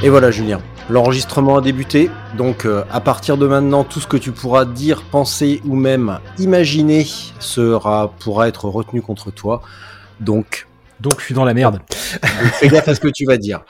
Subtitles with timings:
[0.00, 4.16] Et voilà Julien, l'enregistrement a débuté, donc euh, à partir de maintenant, tout ce que
[4.16, 7.04] tu pourras dire, penser ou même imaginer
[7.40, 9.60] sera pourra être retenu contre toi.
[10.20, 10.68] Donc
[11.00, 11.80] Donc je suis dans la merde.
[11.90, 13.64] fais gaffe à ce que tu vas dire.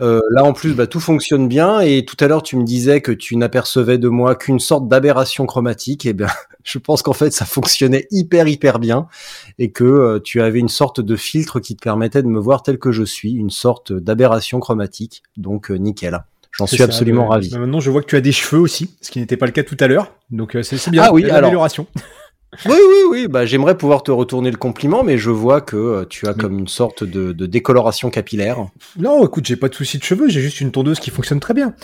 [0.00, 3.00] Euh, là en plus, bah, tout fonctionne bien et tout à l'heure tu me disais
[3.00, 6.06] que tu n'apercevais de moi qu'une sorte d'aberration chromatique.
[6.06, 6.28] Et bien,
[6.64, 9.06] je pense qu'en fait ça fonctionnait hyper hyper bien
[9.58, 12.62] et que euh, tu avais une sorte de filtre qui te permettait de me voir
[12.62, 15.22] tel que je suis, une sorte d'aberration chromatique.
[15.36, 16.18] Donc euh, nickel.
[16.52, 17.50] J'en suis ça, absolument ravi.
[17.52, 19.52] mais Maintenant, je vois que tu as des cheveux aussi, ce qui n'était pas le
[19.52, 20.12] cas tout à l'heure.
[20.30, 21.04] Donc euh, c'est bien.
[21.06, 21.86] Ah oui, belle alors- amélioration.
[22.64, 23.28] Oui, oui, oui.
[23.28, 26.38] Bah, j'aimerais pouvoir te retourner le compliment, mais je vois que euh, tu as Mais-
[26.42, 28.66] comme une sorte de, de décoloration capillaire.
[28.98, 31.52] Non, écoute, j'ai pas de souci de cheveux, j'ai juste une tondeuse qui fonctionne très
[31.54, 31.74] bien.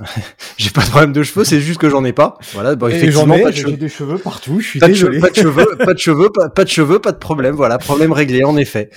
[0.56, 2.38] J'ai pas de problème de cheveux, c'est juste que j'en ai pas.
[2.54, 3.76] Voilà, Et effectivement, ai, pas de j'ai cheveux.
[3.76, 4.60] des cheveux partout.
[4.60, 6.98] Je suis Pas de, cheveux, pas de cheveux, pas de cheveux, pas, pas de cheveux,
[7.00, 7.54] pas de problème.
[7.54, 8.90] Voilà, problème réglé en effet.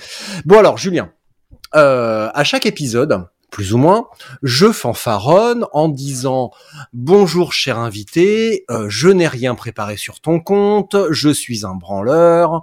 [0.44, 1.10] Bon alors, Julien,
[1.76, 4.08] euh, à chaque épisode, plus ou moins,
[4.42, 6.50] je fanfaronne en disant
[6.94, 12.62] bonjour cher invité, euh, je n'ai rien préparé sur ton compte, je suis un branleur.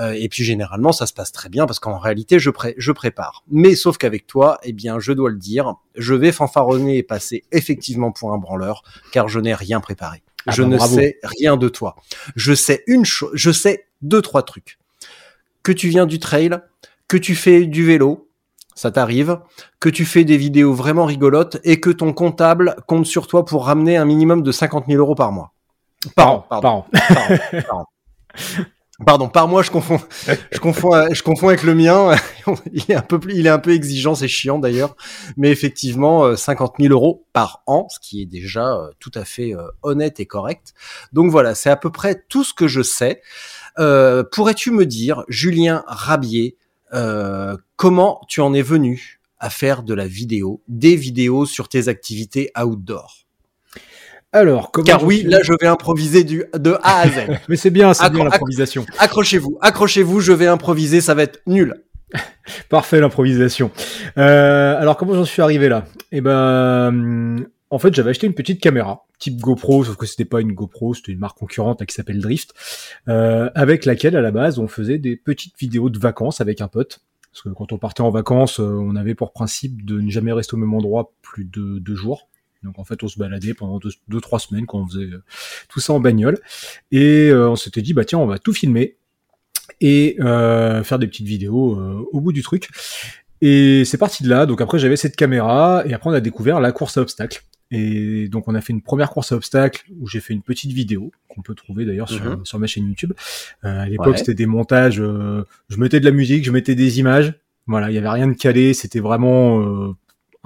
[0.00, 2.90] Euh, et puis généralement ça se passe très bien parce qu'en réalité je, pré- je
[2.90, 3.44] prépare.
[3.48, 7.44] Mais sauf qu'avec toi, eh bien je dois le dire, je vais fanfaronner et passer
[7.52, 8.82] effectivement pour un branleur
[9.12, 10.24] car je n'ai rien préparé.
[10.46, 10.96] Ah je bah, ne bravo.
[10.96, 11.94] sais rien de toi.
[12.34, 14.78] Je sais une chose, je sais deux trois trucs.
[15.62, 16.50] Que tu viens du trail,
[17.06, 18.28] que tu fais du vélo,
[18.74, 19.38] ça t'arrive,
[19.80, 23.66] que tu fais des vidéos vraiment rigolotes et que ton comptable compte sur toi pour
[23.66, 25.52] ramener un minimum de 50 000 euros par mois?
[26.16, 26.84] Par an, pardon.
[26.92, 27.14] Par an.
[27.14, 27.86] Par an, par an.
[29.04, 30.00] Pardon, par mois, je confonds,
[30.52, 32.14] je confonds, euh, je confonds avec le mien.
[32.72, 34.94] il est un peu plus, il est un peu exigeant, c'est chiant d'ailleurs.
[35.36, 39.24] Mais effectivement, euh, 50 000 euros par an, ce qui est déjà euh, tout à
[39.24, 40.74] fait euh, honnête et correct.
[41.12, 43.20] Donc voilà, c'est à peu près tout ce que je sais.
[43.80, 46.56] Euh, Pourrais-tu me dire, Julien Rabier,
[46.94, 51.88] euh, comment tu en es venu à faire de la vidéo, des vidéos sur tes
[51.88, 53.26] activités outdoor?
[54.32, 57.26] Alors, comment Car oui, là, je vais improviser du de A à Z.
[57.48, 58.84] Mais c'est bien, c'est bien l'improvisation.
[58.98, 61.84] accrochez-vous, accrochez-vous, je vais improviser, ça va être nul.
[62.68, 63.70] Parfait l'improvisation.
[64.18, 65.84] Euh, alors comment j'en suis arrivé là?
[66.10, 70.40] Eh ben, en fait, j'avais acheté une petite caméra, type GoPro, sauf que c'était pas
[70.40, 72.54] une GoPro, c'était une marque concurrente là, qui s'appelle Drift,
[73.08, 76.68] euh, avec laquelle à la base on faisait des petites vidéos de vacances avec un
[76.68, 77.00] pote.
[77.32, 80.32] Parce que quand on partait en vacances, euh, on avait pour principe de ne jamais
[80.32, 82.28] rester au même endroit plus de deux jours.
[82.62, 85.22] Donc en fait, on se baladait pendant deux, deux trois semaines quand on faisait euh,
[85.68, 86.38] tout ça en bagnole.
[86.92, 88.96] Et euh, on s'était dit, bah tiens, on va tout filmer
[89.80, 92.68] et euh, faire des petites vidéos euh, au bout du truc.
[93.40, 94.46] Et c'est parti de là.
[94.46, 97.42] Donc après, j'avais cette caméra et après, on a découvert la course à obstacles.
[97.70, 100.70] Et donc, on a fait une première course à obstacles où j'ai fait une petite
[100.72, 102.44] vidéo qu'on peut trouver d'ailleurs sur, Mhm.
[102.44, 103.12] sur ma chaîne YouTube.
[103.64, 104.16] Euh, à l'époque, Ouais.
[104.16, 105.00] c'était des montages.
[105.00, 107.34] euh, je mettais de la musique, je mettais des images.
[107.66, 108.74] Voilà, il y avait rien de calé.
[108.74, 109.92] C'était vraiment euh,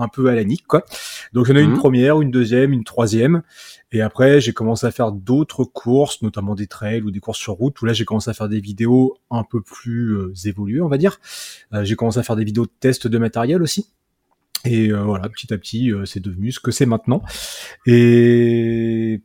[0.01, 0.85] un peu à la nique, quoi.
[1.33, 1.79] Donc, j'en ai eu une Mhm.
[1.79, 3.43] première, une deuxième, une troisième.
[3.91, 7.55] Et après, j'ai commencé à faire d'autres courses, notamment des trails ou des courses sur
[7.55, 10.89] route, où là, j'ai commencé à faire des vidéos un peu plus euh, évoluées, on
[10.89, 11.19] va dire.
[11.75, 13.89] Euh, j'ai commencé à faire des vidéos de tests de matériel aussi.
[14.65, 17.23] Et euh, voilà, petit à petit, euh, c'est devenu ce que c'est maintenant.
[17.87, 19.23] Et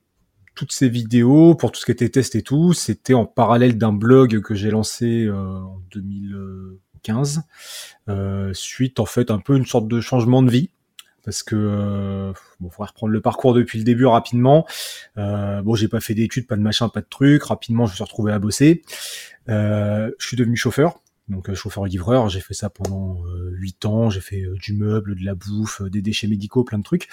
[0.55, 3.93] toutes ces vidéos, pour tout ce qui était test et tout, c'était en parallèle d'un
[3.93, 7.41] blog que j'ai lancé euh, en 2015,
[8.09, 10.69] euh, suite en fait un peu une sorte de changement de vie.
[11.25, 14.67] Parce que bon, faudrait reprendre le parcours depuis le début rapidement.
[15.15, 17.43] Bon, j'ai pas fait d'études, pas de machin, pas de trucs.
[17.43, 18.81] Rapidement, je me suis retrouvé à bosser.
[19.47, 20.99] Je suis devenu chauffeur,
[21.29, 22.29] donc euh, chauffeur livreur.
[22.29, 24.09] J'ai fait ça pendant euh, huit ans.
[24.09, 27.07] J'ai fait euh, du meuble, de la bouffe, des déchets médicaux, plein de trucs.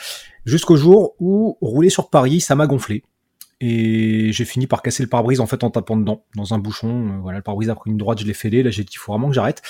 [0.45, 3.05] Jusqu'au jour où rouler sur Paris, ça m'a gonflé.
[3.63, 7.21] Et j'ai fini par casser le pare-brise en fait en tapant dedans dans un bouchon.
[7.21, 8.63] Voilà, le pare-brise a pris une droite, je l'ai fêlé.
[8.63, 9.63] Là, j'ai dit il faut vraiment que j'arrête.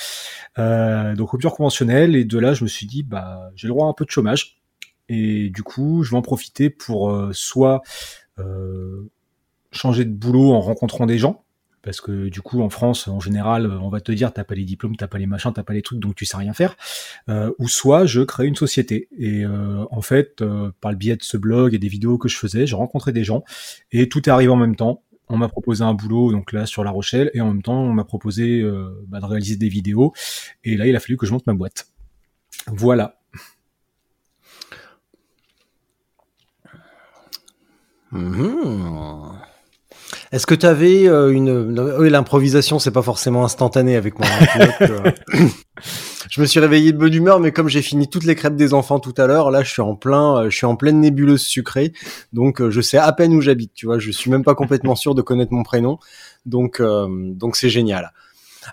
[0.59, 2.15] Euh, donc rupture conventionnelle.
[2.15, 4.11] Et de là, je me suis dit bah j'ai le droit à un peu de
[4.11, 4.61] chômage.
[5.09, 7.83] Et du coup, je vais en profiter pour soit
[9.73, 11.45] changer de boulot en rencontrant des gens,
[11.83, 14.65] parce que du coup en France en général on va te dire t'as pas les
[14.65, 16.77] diplômes, t'as pas les machins, t'as pas les trucs donc tu sais rien faire.
[17.29, 21.17] Euh, ou soit je crée une société et euh, en fait euh, par le biais
[21.17, 23.45] de ce blog et des vidéos que je faisais, j'ai rencontré des gens
[23.93, 25.03] et tout est arrivé en même temps.
[25.29, 27.93] On m'a proposé un boulot donc là sur La Rochelle et en même temps on
[27.93, 28.63] m'a proposé
[29.07, 30.13] bah, de réaliser des vidéos
[30.65, 31.87] et là il a fallu que je monte ma boîte.
[32.67, 33.17] Voilà.
[38.13, 39.50] Mmh.
[40.33, 41.81] Est-ce que tu avais euh, une...
[41.99, 44.29] Oui, l'improvisation, c'est pas forcément instantané avec moi.
[44.31, 45.11] Hein, euh.
[46.31, 48.73] je me suis réveillé de bonne humeur, mais comme j'ai fini toutes les crêpes des
[48.73, 51.43] enfants tout à l'heure, là, je suis en plein, euh, je suis en pleine nébuleuse
[51.43, 51.93] sucrée,
[52.33, 53.73] donc je sais à peine où j'habite.
[53.75, 55.99] Tu vois, je suis même pas complètement sûr de connaître mon prénom,
[56.47, 58.13] donc donc c'est génial.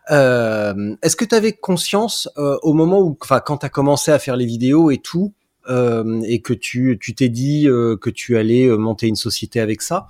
[0.10, 4.36] Est-ce que tu avais conscience au moment où, enfin, quand tu as commencé à faire
[4.36, 5.33] les vidéos et tout,
[5.69, 10.08] et que tu tu t'es dit que tu allais monter une société avec ça,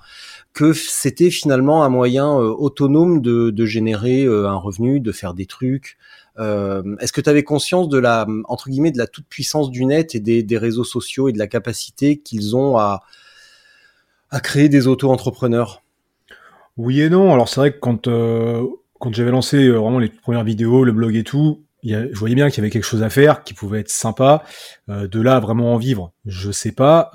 [0.58, 5.32] que c'était finalement un moyen euh, autonome de, de générer euh, un revenu, de faire
[5.32, 5.96] des trucs.
[6.38, 9.84] Euh, Est-ce que tu avais conscience de la entre guillemets de la toute puissance du
[9.84, 13.02] net et des, des réseaux sociaux et de la capacité qu'ils ont à
[14.30, 15.82] à créer des auto-entrepreneurs?
[16.76, 17.32] Oui et non.
[17.32, 18.66] Alors c'est vrai que quand euh,
[18.98, 22.18] quand j'avais lancé vraiment les premières vidéos, le blog et tout, il y a, je
[22.18, 24.42] voyais bien qu'il y avait quelque chose à faire, qui pouvait être sympa.
[24.88, 27.12] de là vraiment en vivre, je sais pas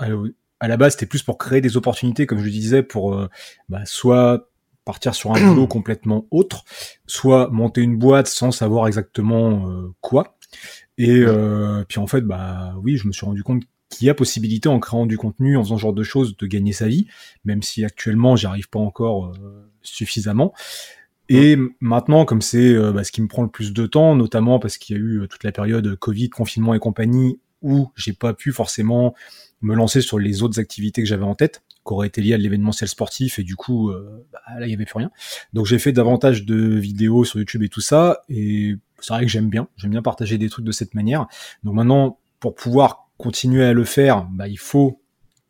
[0.64, 3.28] à la base, c'était plus pour créer des opportunités, comme je le disais, pour euh,
[3.68, 4.48] bah, soit
[4.86, 6.64] partir sur un boulot complètement autre,
[7.06, 10.38] soit monter une boîte sans savoir exactement euh, quoi.
[10.96, 14.14] Et euh, puis en fait, bah oui, je me suis rendu compte qu'il y a
[14.14, 17.08] possibilité en créant du contenu, en faisant ce genre de choses, de gagner sa vie,
[17.44, 19.32] même si actuellement j'y arrive pas encore
[19.82, 20.54] suffisamment.
[21.28, 24.76] Et maintenant, comme c'est bah, ce qui me prend le plus de temps, notamment parce
[24.76, 28.52] qu'il y a eu toute la période Covid, confinement et compagnie, où j'ai pas pu
[28.52, 29.14] forcément
[29.62, 32.36] me lancer sur les autres activités que j'avais en tête, qui auraient été liées à
[32.36, 35.10] l'événementiel sportif, et du coup, euh, bah, là, il y avait plus rien.
[35.54, 39.30] Donc j'ai fait davantage de vidéos sur YouTube et tout ça, et c'est vrai que
[39.30, 41.26] j'aime bien, j'aime bien partager des trucs de cette manière.
[41.62, 45.00] Donc maintenant, pour pouvoir continuer à le faire, bah, il faut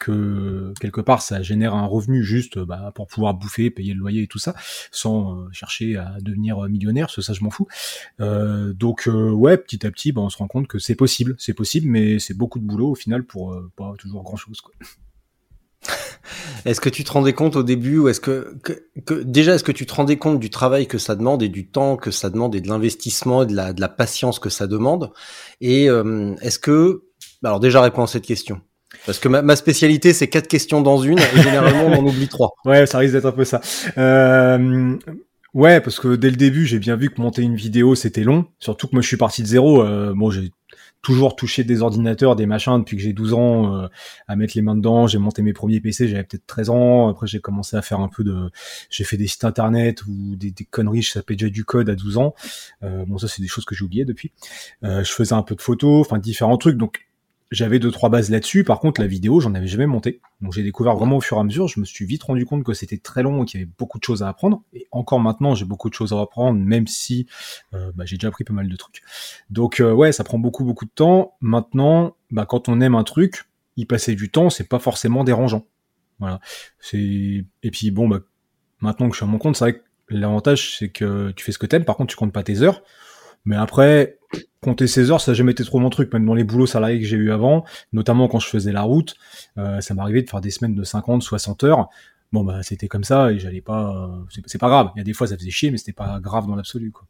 [0.04, 4.22] que quelque part ça génère un revenu juste bah, pour pouvoir bouffer, payer le loyer
[4.22, 4.54] et tout ça,
[4.90, 7.66] sans euh, chercher à devenir millionnaire, ça, ça je m'en fous.
[8.20, 11.34] Euh, donc euh, ouais, petit à petit, bah, on se rend compte que c'est possible,
[11.38, 14.60] c'est possible, mais c'est beaucoup de boulot au final pour pas toujours grand chose.
[14.60, 14.74] Quoi.
[16.64, 19.72] Est-ce que tu te rendais compte au début ou est-ce que, que, déjà est-ce que
[19.72, 22.54] tu te rendais compte du travail que ça demande et du temps que ça demande
[22.54, 25.12] et de l'investissement et de la, de la patience que ça demande?
[25.60, 27.02] Et est-ce que
[27.44, 28.62] alors déjà réponds à cette question.
[29.06, 32.50] Parce que ma, spécialité, c'est quatre questions dans une, et généralement, on en oublie trois.
[32.64, 33.61] Ouais, ça risque d'être un peu ça.
[33.99, 34.96] Euh,
[35.52, 38.46] ouais, parce que dès le début, j'ai bien vu que monter une vidéo, c'était long.
[38.58, 39.82] Surtout que moi, je suis parti de zéro.
[39.82, 40.50] Euh, bon, j'ai
[41.05, 43.88] toujours touché des ordinateurs, des machins depuis que j'ai 12 ans euh,
[44.26, 45.06] à mettre les mains dedans.
[45.06, 47.08] J'ai monté mes premiers PC, j'avais peut-être 13 ans.
[47.08, 48.50] Après, j'ai commencé à faire un peu de...
[48.90, 52.17] J'ai fait des sites internet ou des, conneries, je sapais déjà du code à 12
[52.17, 52.35] ans.
[52.82, 54.32] Euh, bon, ça, c'est des choses que j'ai oubliées depuis.
[54.82, 56.79] Euh, je faisais un peu de photos, enfin, différents trucs.
[56.79, 57.06] Donc,
[57.54, 58.64] j'avais deux trois bases là-dessus.
[58.64, 60.20] Par contre, la vidéo, j'en avais jamais monté.
[60.40, 61.68] Donc j'ai découvert vraiment au fur et à mesure.
[61.68, 63.98] Je me suis vite rendu compte que c'était très long et qu'il y avait beaucoup
[63.98, 64.62] de choses à apprendre.
[64.72, 67.26] Et encore maintenant, j'ai beaucoup de choses à apprendre, même si
[67.74, 69.02] euh, bah, j'ai déjà appris pas mal de trucs.
[69.50, 71.36] Donc euh, ouais, ça prend beaucoup beaucoup de temps.
[71.40, 73.44] Maintenant, bah, quand on aime un truc,
[73.76, 75.66] y passer du temps, c'est pas forcément dérangeant.
[76.18, 76.40] Voilà.
[76.80, 76.98] C'est
[77.62, 78.20] et puis bon, bah,
[78.80, 81.52] maintenant que je suis à mon compte, c'est vrai que l'avantage c'est que tu fais
[81.52, 81.84] ce que t'aimes.
[81.84, 82.82] Par contre, tu comptes pas tes heures.
[83.44, 84.18] Mais après,
[84.60, 87.00] compter 16 heures, ça n'a jamais été trop mon truc, même dans les boulots salariés
[87.00, 89.14] que j'ai eu avant, notamment quand je faisais la route,
[89.59, 91.88] euh, ça m'arrivait de faire des semaines de 50, 60 heures.
[92.32, 94.11] Bon, bah, c'était comme ça et j'allais pas,
[94.47, 94.90] c'est pas grave.
[94.97, 97.06] Il y a des fois, ça faisait chier, mais c'était pas grave dans l'absolu, quoi.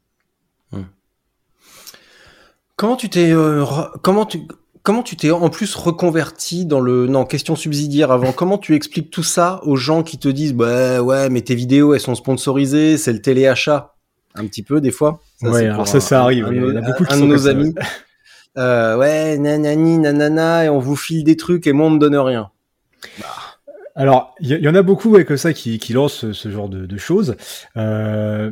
[2.76, 3.64] Comment tu t'es, euh,
[4.02, 4.40] comment tu,
[4.82, 8.32] comment tu t'es en plus reconverti dans le non question subsidiaire avant?
[8.36, 11.94] Comment tu expliques tout ça aux gens qui te disent bah ouais mais tes vidéos
[11.94, 13.93] elles sont sponsorisées, c'est le téléachat?
[14.34, 15.20] Un petit peu des fois.
[15.40, 16.48] Ça, ouais, alors ça, ça arrive.
[16.50, 17.74] il y a beaucoup de nos amis.
[18.56, 22.16] Euh, ouais, nanani, nanana, et on vous file des trucs et moi on me donne
[22.16, 22.50] rien.
[23.18, 23.26] Bah.
[23.96, 26.84] Alors, il y, en a beaucoup ouais, comme ça qui, qui lancent ce, genre de,
[26.84, 27.36] de choses.
[27.76, 28.50] Euh,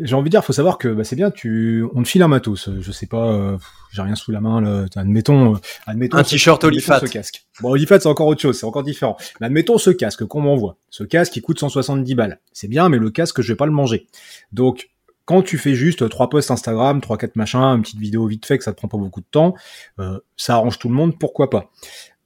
[0.00, 2.28] j'ai envie de dire, faut savoir que bah, c'est bien, tu, on te file un
[2.28, 2.70] matos.
[2.80, 3.58] Je sais pas, euh,
[3.92, 4.60] j'ai rien sous la main.
[4.60, 4.86] Là.
[4.96, 7.00] Admettons, euh, admettons un t-shirt Olifat.
[7.00, 7.44] Ce casque.
[7.60, 9.16] Bon, Olifat c'est encore autre chose, c'est encore différent.
[9.40, 10.76] Mais admettons ce casque qu'on m'envoie.
[10.88, 12.40] Ce casque qui coûte 170 balles.
[12.52, 14.06] C'est bien, mais le casque je vais pas le manger.
[14.52, 14.88] Donc
[15.30, 18.58] quand tu fais juste trois posts Instagram, trois quatre machins, une petite vidéo vite fait
[18.58, 19.54] que ça te prend pas beaucoup de temps,
[20.00, 21.70] euh, ça arrange tout le monde, pourquoi pas?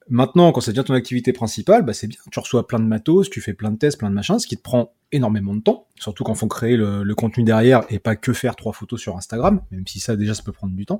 [0.08, 2.18] Maintenant, quand ça devient ton activité principale, bah c'est bien.
[2.32, 4.56] Tu reçois plein de matos, tu fais plein de tests, plein de machins, ce qui
[4.56, 5.86] te prend énormément de temps.
[6.00, 9.60] Surtout quand faut créer le, contenu derrière et pas que faire trois photos sur Instagram,
[9.70, 10.98] même si ça déjà ça peut prendre du temps.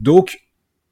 [0.00, 0.40] Donc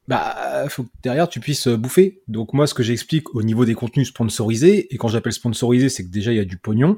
[0.06, 2.22] bah faut que derrière tu puisses bouffer.
[2.28, 6.04] Donc moi ce que j'explique au niveau des contenus sponsorisés, et quand j'appelle sponsorisé, c'est
[6.04, 6.96] que déjà il y a du pognon,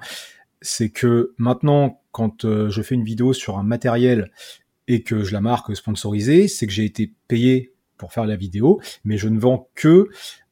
[0.66, 4.30] c'est que maintenant, quand euh, je fais une vidéo sur un matériel
[4.88, 8.80] et que je la marque sponsorisée, c'est que j'ai été payé pour faire la vidéo,
[9.04, 10.08] mais je ne vends que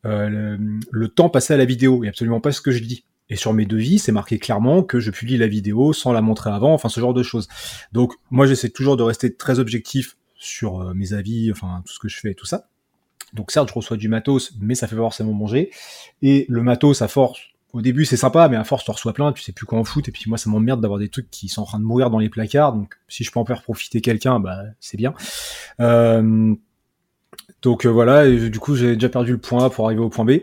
[0.06, 0.56] euh,
[0.90, 3.04] le, temps passé à la vidéo et absolument pas ce que je dis.
[3.28, 6.50] Et sur mes devis, c'est marqué clairement que je publie la vidéo sans la montrer
[6.50, 7.48] avant, enfin ce genre de choses.
[7.92, 11.98] Donc moi j'essaie toujours de rester très objectif sur euh, mes avis, enfin tout ce
[11.98, 12.68] que je fais et tout ça.
[13.32, 15.70] Donc certes, je reçois du matos, mais ça fait forcément manger.
[16.22, 17.40] Et le matos, à force,
[17.74, 19.84] au début c'est sympa, mais à force tu reçois plein, tu sais plus quoi en
[19.84, 20.08] foutre.
[20.08, 22.20] Et puis moi ça m'emmerde d'avoir des trucs qui sont en train de mourir dans
[22.20, 22.72] les placards.
[22.72, 25.12] Donc si je peux en faire profiter quelqu'un, bah c'est bien.
[25.80, 26.54] Euh,
[27.62, 30.08] donc euh, voilà, et du coup j'ai déjà perdu le point A pour arriver au
[30.08, 30.38] point B.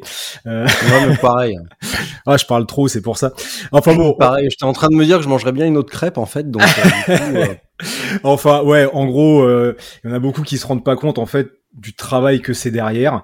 [0.46, 0.66] Euh...
[0.90, 1.58] Non, mais pareil.
[2.26, 3.32] ah, je parle trop, c'est pour ça.
[3.72, 4.50] Enfin bon, pareil.
[4.50, 6.52] J'étais en train de me dire que je mangerais bien une autre crêpe en fait.
[6.52, 7.46] Donc, euh, euh,
[8.24, 11.26] enfin ouais, en gros, il y en a beaucoup qui se rendent pas compte en
[11.26, 13.24] fait du travail que c'est derrière.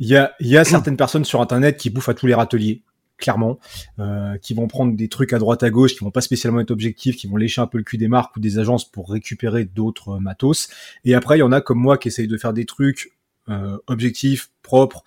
[0.00, 2.34] Il y a, il y a certaines personnes sur internet qui bouffent à tous les
[2.34, 2.82] râteliers
[3.16, 3.58] clairement,
[3.98, 6.70] euh, qui vont prendre des trucs à droite à gauche, qui vont pas spécialement être
[6.70, 9.64] objectifs, qui vont lécher un peu le cul des marques ou des agences pour récupérer
[9.64, 10.68] d'autres matos.
[11.04, 13.12] Et après, il y en a comme moi qui essayent de faire des trucs
[13.48, 15.04] euh, objectif, propre,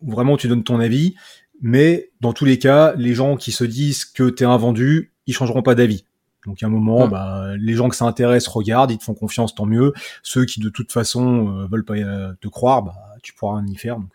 [0.00, 1.14] où vraiment tu donnes ton avis.
[1.60, 5.34] Mais dans tous les cas, les gens qui se disent que t'es un vendu, ils
[5.34, 6.04] changeront pas d'avis.
[6.46, 9.54] Donc à un moment, bah, les gens que ça intéresse regardent, ils te font confiance,
[9.54, 9.92] tant mieux.
[10.22, 13.66] Ceux qui de toute façon euh, veulent pas euh, te croire, bah, tu pourras rien
[13.66, 13.96] y faire.
[13.96, 14.10] Donc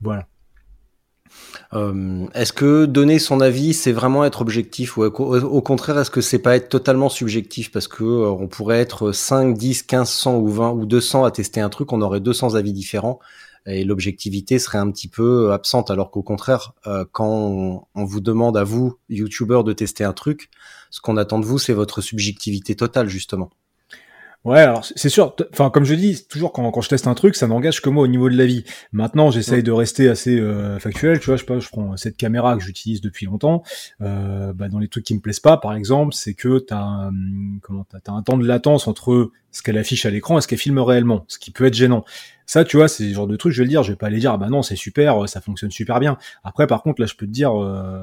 [0.00, 0.26] voilà.
[1.74, 6.20] Euh, est-ce que donner son avis, c'est vraiment être objectif ou au, contraire, est-ce que
[6.20, 7.70] c'est pas être totalement subjectif?
[7.70, 11.30] Parce que euh, on pourrait être 5, 10, 15, 100 ou 20 ou 200 à
[11.30, 13.20] tester un truc, on aurait 200 avis différents
[13.64, 18.20] et l'objectivité serait un petit peu absente alors qu'au contraire, euh, quand on, on, vous
[18.20, 20.50] demande à vous, youtubeur, de tester un truc,
[20.90, 23.50] ce qu'on attend de vous, c'est votre subjectivité totale justement.
[24.44, 25.36] Ouais, alors c'est sûr.
[25.52, 28.02] Enfin, comme je dis, toujours quand, quand je teste un truc, ça n'engage que moi
[28.02, 28.64] au niveau de la vie.
[28.90, 31.20] Maintenant, j'essaye de rester assez euh, factuel.
[31.20, 33.62] Tu vois, je, je prends cette caméra que j'utilise depuis longtemps.
[34.00, 37.12] Euh, bah, dans les trucs qui me plaisent pas, par exemple, c'est que t'as un,
[37.62, 40.48] comment t'as, as un temps de latence entre ce qu'elle affiche à l'écran et ce
[40.48, 42.04] qu'elle filme réellement, ce qui peut être gênant.
[42.44, 43.52] Ça, tu vois, c'est le genre de truc.
[43.52, 43.84] Je vais le dire.
[43.84, 46.18] Je vais pas aller dire, ah bah non, c'est super, ça fonctionne super bien.
[46.42, 47.52] Après, par contre, là, je peux te dire.
[47.62, 48.02] Euh,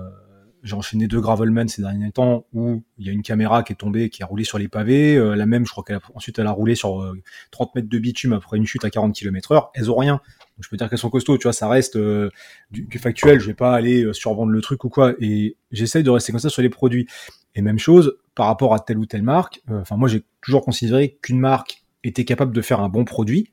[0.64, 3.76] j'ai enchaîné deux Gravelman ces derniers temps où il y a une caméra qui est
[3.76, 5.16] tombée, qui a roulé sur les pavés.
[5.16, 7.16] Euh, la même, je crois qu'elle a, ensuite elle a roulé sur
[7.52, 9.72] 30 euh, mètres de bitume après une chute à 40 km heure.
[9.74, 10.22] Elles ont rien.
[10.60, 12.30] Je peux dire qu'elles sont costauds, tu vois, ça reste euh,
[12.72, 13.40] du, factuel.
[13.40, 15.14] Je vais pas aller survendre le truc ou quoi.
[15.20, 17.08] Et j'essaye de rester comme ça sur les produits.
[17.56, 19.62] Et même chose par rapport à telle ou telle marque.
[19.70, 23.52] Enfin, moi, j'ai toujours considéré qu'une marque était capable de faire un bon produit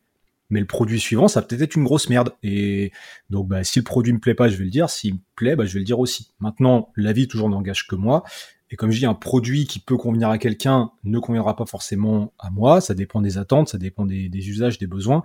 [0.50, 2.34] mais le produit suivant, ça peut-être être une grosse merde.
[2.42, 2.92] Et
[3.30, 4.90] donc, bah, si le produit me plaît pas, je vais le dire.
[4.90, 6.32] S'il me plaît, bah, je vais le dire aussi.
[6.40, 8.24] Maintenant, la vie toujours n'engage que moi.
[8.70, 12.32] Et comme je dis, un produit qui peut convenir à quelqu'un ne conviendra pas forcément
[12.38, 12.80] à moi.
[12.80, 15.22] Ça dépend des attentes, ça dépend des, usages, des besoins.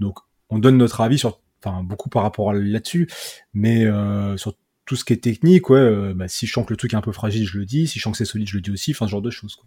[0.00, 0.18] Donc,
[0.50, 3.08] on donne notre avis sur, enfin, beaucoup par rapport là-dessus,
[3.54, 6.72] mais euh, sur tout ce qui est technique, ouais, euh, bah, si je sens que
[6.72, 7.86] le truc est un peu fragile, je le dis.
[7.86, 8.90] Si je sens que c'est solide, je le dis aussi.
[8.90, 9.56] Enfin, ce genre de choses.
[9.56, 9.66] Quoi.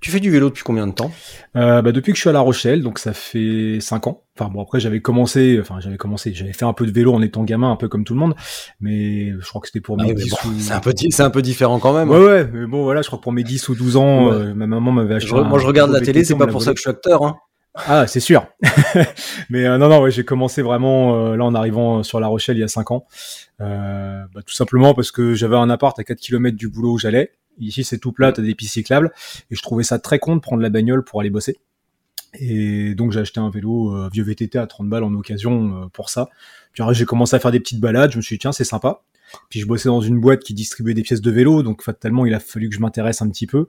[0.00, 1.10] Tu fais du vélo depuis combien de temps
[1.56, 4.22] euh, bah Depuis que je suis à La Rochelle, donc ça fait 5 ans.
[4.38, 7.20] Enfin bon, après j'avais commencé, enfin j'avais commencé, j'avais fait un peu de vélo en
[7.20, 8.34] étant gamin, un peu comme tout le monde,
[8.80, 10.36] mais je crois que c'était pour ah mes 10 ou...
[10.58, 12.10] C'est un, peu, c'est un peu différent quand même.
[12.10, 14.54] Ouais, ouais, mais bon voilà, je crois que pour mes 10 ou 12 ans, euh,
[14.54, 15.32] ma maman m'avait acheté.
[15.34, 17.22] moi je regarde la télé, c'est pas pour ça que je suis acteur.
[17.22, 17.36] Hein.
[17.74, 18.46] Ah, c'est sûr.
[19.50, 22.58] mais euh, non, non, ouais, j'ai commencé vraiment euh, là en arrivant sur La Rochelle
[22.58, 23.06] il y a 5 ans.
[23.60, 26.98] Euh, bah, tout simplement parce que j'avais un appart à 4 km du boulot où
[26.98, 29.12] j'allais Ici, c'est tout plat, t'as des pistes cyclables.
[29.50, 31.58] Et je trouvais ça très con de prendre la bagnole pour aller bosser.
[32.34, 35.86] Et donc, j'ai acheté un vélo euh, vieux VTT à 30 balles en occasion euh,
[35.88, 36.30] pour ça.
[36.72, 38.12] Puis j'ai commencé à faire des petites balades.
[38.12, 39.02] Je me suis dit, tiens, c'est sympa.
[39.50, 41.62] Puis je bossais dans une boîte qui distribuait des pièces de vélo.
[41.62, 43.66] Donc, fatalement, il a fallu que je m'intéresse un petit peu.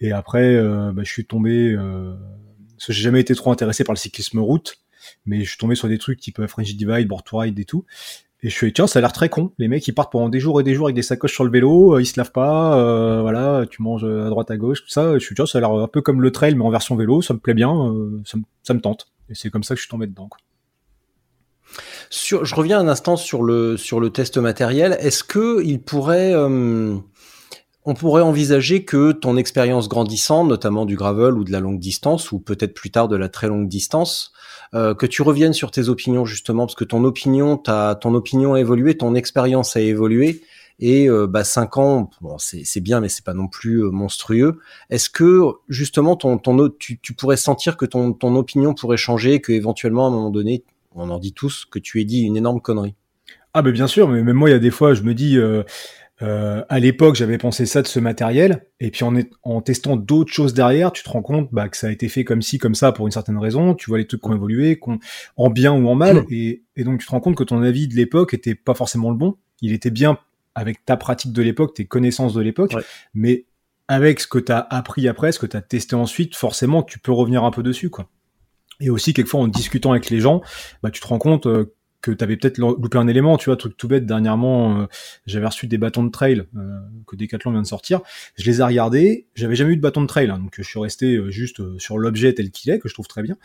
[0.00, 1.74] Et après, euh, bah, je suis tombé...
[1.74, 4.78] parce que j'ai jamais été trop intéressé par le cyclisme route.
[5.24, 7.84] Mais je suis tombé sur des trucs type French Divide, Board Ride et tout.
[8.42, 9.52] Et je suis tiens, ça a l'air très con.
[9.58, 11.50] Les mecs, ils partent pendant des jours et des jours avec des sacoches sur le
[11.50, 14.90] vélo, euh, ils se lavent pas, euh, voilà, tu manges à droite à gauche, tout
[14.90, 15.14] ça.
[15.14, 17.22] Je suis tiens, ça a l'air un peu comme le trail, mais en version vélo,
[17.22, 19.08] ça me plaît bien, euh, ça, me, tente.
[19.30, 20.28] Et c'est comme ça que je suis tombé dedans.
[20.28, 20.38] Quoi.
[22.10, 24.96] Sur, je reviens un instant sur le sur le test matériel.
[25.00, 26.32] Est-ce que il pourrait
[27.86, 32.32] on pourrait envisager que ton expérience grandissante, notamment du gravel ou de la longue distance,
[32.32, 34.32] ou peut-être plus tard de la très longue distance,
[34.74, 38.54] euh, que tu reviennes sur tes opinions justement, parce que ton opinion, ta, ton opinion
[38.54, 40.42] a évolué, ton expérience a évolué,
[40.80, 44.58] et euh, bah, 5 ans, bon, c'est bien, mais c'est pas non plus euh, monstrueux.
[44.90, 49.52] Est-ce que justement, ton, ton, tu, pourrais sentir que ton, ton opinion pourrait changer, que
[49.52, 50.64] éventuellement à un moment donné,
[50.96, 52.96] on en dit tous, que tu aies dit une énorme connerie?
[53.54, 55.38] Ah ben bien sûr, mais même moi, il y a des fois, je me dis,
[56.22, 60.32] euh, à l'époque, j'avais pensé ça de ce matériel, et puis en, en testant d'autres
[60.32, 62.74] choses derrière, tu te rends compte bah, que ça a été fait comme ci, comme
[62.74, 63.74] ça, pour une certaine raison.
[63.74, 64.80] Tu vois les trucs qui ont évolué,
[65.36, 66.26] en bien ou en mal, hmm.
[66.30, 69.16] et, donc tu te rends compte que ton avis de l'époque était pas forcément le
[69.16, 69.36] bon.
[69.60, 70.18] Il était bien
[70.54, 72.82] avec ta pratique de l'époque, tes connaissances de l'époque, Ouais.
[73.12, 73.44] mais
[73.88, 76.98] avec ce que tu as appris après, ce que tu as testé ensuite, forcément, tu
[76.98, 78.08] peux revenir un peu dessus, quoi.
[78.80, 80.42] Et aussi, quelquefois, en discutant avec les gens,
[80.82, 81.74] bah, tu te rends compte euh,
[82.06, 84.86] que tu avais peut-être loupé un élément, tu vois, truc tout bête, dernièrement, euh,
[85.26, 88.00] j'avais reçu des bâtons de trail euh, que Decathlon vient de sortir,
[88.36, 90.78] je les ai regardés, j'avais jamais eu de bâton de trail, hein, donc je suis
[90.78, 93.36] resté euh, juste sur l'objet tel qu'il est, que je trouve très bien,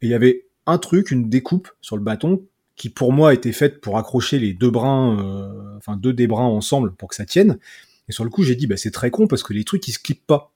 [0.00, 2.42] et il y avait un truc, une découpe sur le bâton,
[2.76, 6.92] qui pour moi était faite pour accrocher les deux brins, enfin deux des brins ensemble
[6.92, 7.58] pour que ça tienne,
[8.08, 9.92] et sur le coup j'ai dit, bah, c'est très con parce que les trucs ils
[9.92, 10.52] se clippent pas,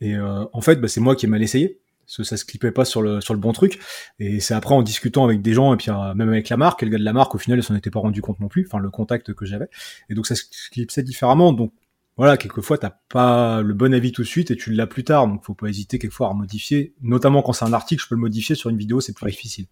[0.00, 2.72] et en fait, bah, c'est moi qui ai mal essayé, parce que ça se clippait
[2.72, 3.78] pas sur le sur le bon truc.
[4.18, 6.82] Et c'est après en discutant avec des gens et puis euh, même avec la marque
[6.82, 8.48] et le gars de la marque au final ils s'en étaient pas rendu compte non
[8.48, 9.68] plus enfin le contact que j'avais.
[10.08, 11.52] Et donc ça se clipsait différemment.
[11.52, 11.72] Donc
[12.16, 15.28] voilà quelquefois t'as pas le bon avis tout de suite et tu l'as plus tard.
[15.28, 16.94] Donc faut pas hésiter quelquefois à modifier.
[17.02, 19.66] Notamment quand c'est un article je peux le modifier sur une vidéo c'est plus difficile.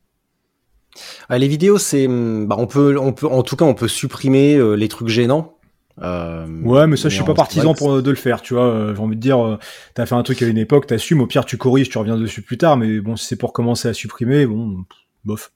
[1.28, 3.88] Ah, les vidéos, c'est, hum, bah, on peut, on peut, en tout cas, on peut
[3.88, 5.55] supprimer euh, les trucs gênants.
[6.02, 8.64] Euh, Ouais, mais ça, je suis pas partisan pour de le faire, tu vois.
[8.64, 9.58] euh, J'ai envie de dire, euh,
[9.94, 12.42] t'as fait un truc à une époque, t'assumes, au pire, tu corriges, tu reviens dessus
[12.42, 14.84] plus tard, mais bon, si c'est pour commencer à supprimer, bon,
[15.24, 15.52] bof.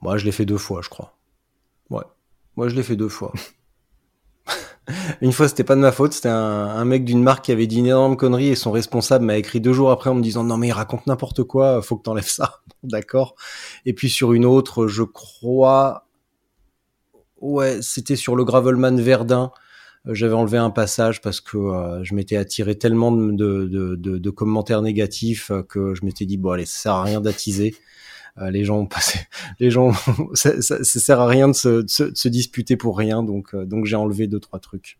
[0.00, 1.16] Moi, je l'ai fait deux fois, je crois.
[1.90, 2.04] Ouais.
[2.56, 3.32] Moi, je l'ai fait deux fois.
[5.22, 6.12] une fois, c'était pas de ma faute.
[6.12, 9.24] C'était un, un mec d'une marque qui avait dit une énorme connerie et son responsable
[9.24, 11.96] m'a écrit deux jours après en me disant non mais il raconte n'importe quoi, faut
[11.96, 12.60] que t'enlèves ça.
[12.82, 13.34] D'accord.
[13.86, 16.03] Et puis sur une autre, je crois,
[17.44, 19.52] ouais, c'était sur le Gravelman Verdun.
[20.06, 25.50] Euh, J'avais enlevé un passage parce que euh, je m'étais attiré tellement de, commentaires négatifs
[25.50, 27.74] euh, que je m'étais dit bon allez ça sert à rien d'attiser.
[28.50, 29.20] Les gens ont passé,
[29.60, 29.92] les gens,
[30.34, 34.40] ça, ça, sert à rien de se, disputer pour rien, donc donc j'ai enlevé deux
[34.40, 34.98] trois trucs.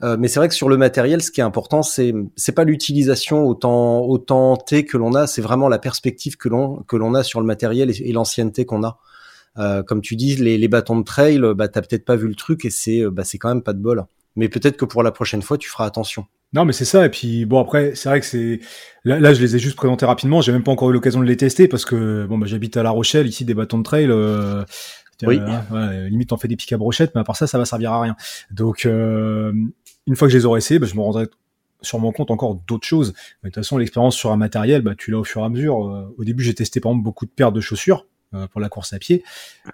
[0.00, 3.48] Mais c'est vrai que sur le matériel, ce qui est important, c'est c'est pas l'utilisation
[3.48, 7.24] autant autant T que l'on a, c'est vraiment la perspective que l'on que l'on a
[7.24, 9.00] sur le matériel et l'ancienneté qu'on a.
[9.58, 12.34] Euh, comme tu dis, les, les bâtons de trail, bah t'as peut-être pas vu le
[12.34, 14.04] truc et c'est euh, bah c'est quand même pas de bol.
[14.34, 16.24] Mais peut-être que pour la prochaine fois, tu feras attention.
[16.54, 17.04] Non, mais c'est ça.
[17.04, 18.60] Et puis bon, après, c'est vrai que c'est
[19.04, 20.40] là, là, je les ai juste présentés rapidement.
[20.40, 22.82] J'ai même pas encore eu l'occasion de les tester parce que bon, bah, j'habite à
[22.82, 24.06] La Rochelle, ici des bâtons de trail.
[24.08, 24.64] euh,
[25.22, 25.38] Oui.
[25.40, 27.64] euh, ouais, limite, on fait des pics à brochette, mais à part ça, ça va
[27.66, 28.16] servir à rien.
[28.50, 29.52] Donc, euh,
[30.06, 31.26] une fois que je les aurai essayés, bah, je me rendrai
[31.82, 33.12] sur mon compte encore d'autres choses.
[33.42, 35.48] Mais de toute façon, l'expérience sur un matériel, bah, tu l'as au fur et à
[35.48, 35.86] mesure.
[35.88, 38.11] Euh, au début, j'ai testé par exemple beaucoup de paires de chaussures euh,
[38.50, 39.22] pour la course à pied.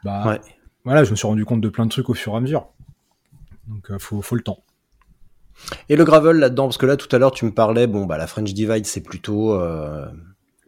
[0.04, 0.40] Bah, Ouais.
[0.84, 2.68] voilà, je me suis rendu compte de plein de trucs au fur et à mesure.
[3.68, 4.58] Donc, euh, faut, faut le temps.
[5.88, 8.16] Et le gravel là-dedans, parce que là tout à l'heure tu me parlais, bon bah
[8.16, 10.06] la French Divide c'est plutôt euh,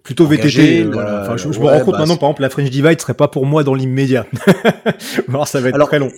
[0.02, 0.80] Plutôt Engagé, VTT.
[0.82, 1.22] euh, euh, voilà.
[1.22, 3.14] Enfin, je, je ouais, me rends compte bah, maintenant, par exemple, la French Divide serait
[3.14, 4.26] pas pour moi dans l'immédiat.
[5.28, 6.10] Alors, ça va être Alors- très long.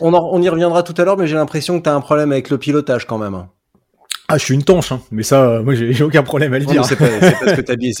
[0.00, 2.00] On, en- on y reviendra tout à l'heure, mais j'ai l'impression que tu as un
[2.00, 3.46] problème avec le pilotage quand même.
[4.32, 5.00] Ah, je suis une tanche, hein.
[5.10, 6.84] mais ça, euh, moi, j'ai aucun problème à le Non, dire.
[6.86, 6.96] C'est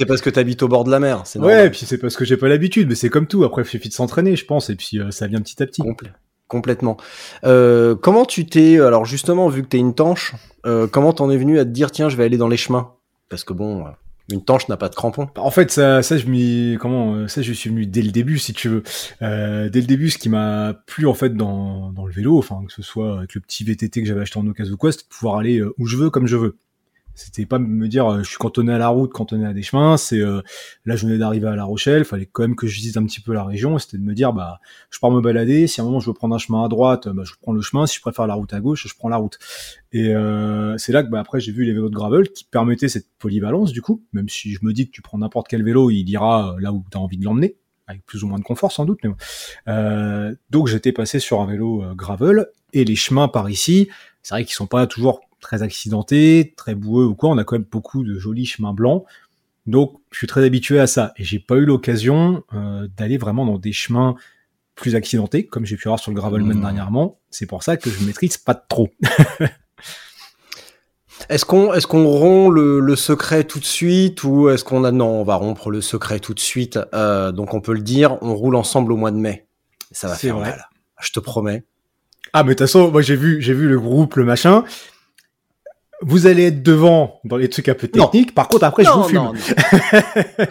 [0.06, 1.22] parce que t'habites- au bord de la mer.
[1.24, 1.66] C'est Ouais, normal.
[1.66, 3.44] et puis c'est parce que j'ai pas l'habitude, mais c'est comme tout.
[3.44, 5.82] Après, il suffit de s'entraîner, je pense, et puis euh, ça vient petit à petit.
[5.82, 6.12] Complè-
[6.48, 6.96] complètement.
[7.44, 10.34] Euh, comment tu t'es, alors justement, vu que tu es une tanche,
[10.66, 12.92] euh, comment t'en es venu à te dire, tiens, je vais aller dans les chemins?
[13.28, 13.84] Parce que bon,
[14.30, 15.28] une tanche n'a pas de crampons.
[15.36, 18.38] En fait, ça, ça, je m'y, comment, euh, ça, je suis venu dès le début,
[18.38, 18.82] si tu veux.
[19.22, 22.62] Euh, dès le début, ce qui m'a plu en fait dans, dans le vélo, enfin
[22.66, 25.58] que ce soit avec le petit VTT que j'avais acheté en occasion ou pouvoir aller
[25.58, 26.56] euh, où je veux, comme je veux.
[27.14, 29.96] C'était pas me dire euh, je suis cantonné à la route, cantonné à des chemins.
[29.96, 30.40] C'est euh,
[30.86, 33.20] là, je venais d'arriver à La Rochelle, fallait quand même que je visite un petit
[33.20, 33.78] peu la région.
[33.78, 35.66] C'était de me dire bah, je pars me balader.
[35.66, 37.60] Si à un moment je veux prendre un chemin à droite, bah, je prends le
[37.60, 37.86] chemin.
[37.86, 39.38] Si je préfère la route à gauche, je prends la route.
[39.92, 42.88] Et euh, c'est là que bah, après j'ai vu les vélos de gravel qui permettaient
[42.88, 45.90] cette polyvalence du coup, même si je me dis que tu prends n'importe quel vélo,
[45.90, 48.44] il ira euh, là où tu as envie de l'emmener, avec plus ou moins de
[48.44, 49.00] confort sans doute.
[49.02, 49.16] Mais bon.
[49.68, 53.88] Euh, donc j'étais passé sur un vélo euh, gravel et les chemins par ici,
[54.22, 57.30] c'est vrai qu'ils sont pas toujours très accidentés, très boueux ou quoi.
[57.30, 59.04] On a quand même beaucoup de jolis chemins blancs.
[59.66, 63.44] Donc je suis très habitué à ça et j'ai pas eu l'occasion euh, d'aller vraiment
[63.46, 64.14] dans des chemins
[64.74, 66.60] plus accidentés comme j'ai pu voir sur le gravelman Mmh.
[66.62, 67.18] dernièrement.
[67.30, 68.88] C'est pour ça que je maîtrise pas trop.
[71.28, 74.90] Est-ce qu'on est-ce qu'on rompt le, le secret tout de suite ou est-ce qu'on a
[74.90, 78.16] non on va rompre le secret tout de suite Euh, donc on peut le dire
[78.22, 79.46] on roule ensemble au mois de mai
[79.92, 80.50] ça va faire vrai.
[80.50, 80.64] mal
[81.00, 81.64] je te promets
[82.32, 84.64] Ah, mais de toute façon, moi j'ai vu, j'ai vu le groupe, le machin.
[86.02, 88.06] Vous allez être devant dans les trucs un peu Non.
[88.06, 88.34] techniques.
[88.34, 89.18] Par contre, après, je vous fume.
[89.18, 89.38] non, non.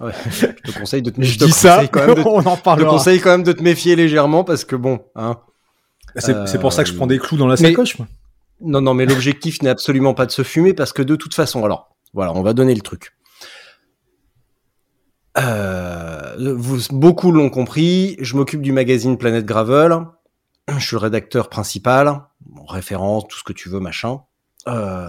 [0.00, 2.20] Ouais, je te conseille de te, Je je te dis ça, conseille quand même de,
[2.24, 5.40] on en je te conseille quand même de te méfier légèrement parce que bon hein
[6.14, 7.96] C'est Euh, c'est pour ça que je prends des clous dans la sacoche.
[8.60, 11.64] Non, non, mais l'objectif n'est absolument pas de se fumer parce que de toute façon,
[11.64, 13.12] alors, voilà, on va donner le truc.
[15.36, 19.98] Euh, vous, beaucoup l'ont compris, je m'occupe du magazine Planète Gravel,
[20.68, 22.22] je suis le rédacteur principal,
[22.68, 24.20] référence, tout ce que tu veux, machin.
[24.68, 25.08] Euh,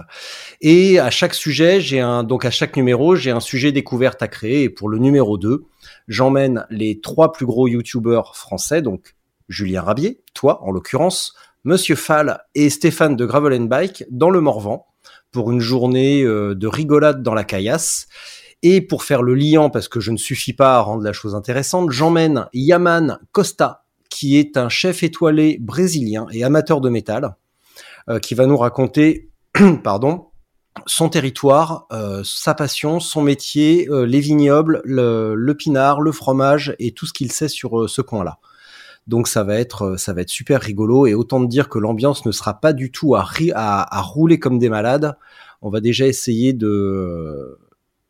[0.60, 4.28] et à chaque sujet, j'ai un, donc à chaque numéro, j'ai un sujet découverte à
[4.28, 4.64] créer.
[4.64, 5.64] Et pour le numéro 2,
[6.08, 9.14] j'emmène les trois plus gros youtubeurs français, donc
[9.48, 14.86] Julien Rabier, toi en l'occurrence, Monsieur Fall et Stéphane de Gravel Bike dans le Morvan
[15.30, 18.08] pour une journée euh, de rigolade dans la caillasse.
[18.62, 21.34] Et pour faire le liant, parce que je ne suffis pas à rendre la chose
[21.34, 27.36] intéressante, j'emmène Yaman Costa, qui est un chef étoilé brésilien et amateur de métal,
[28.10, 29.29] euh, qui va nous raconter,
[29.82, 30.26] pardon,
[30.86, 36.74] son territoire, euh, sa passion, son métier, euh, les vignobles, le, le, pinard, le fromage
[36.78, 38.38] et tout ce qu'il sait sur ce coin-là.
[39.06, 42.26] Donc ça va être ça va être super rigolo et autant de dire que l'ambiance
[42.26, 45.16] ne sera pas du tout à, à, à rouler comme des malades.
[45.62, 47.58] On va déjà essayer de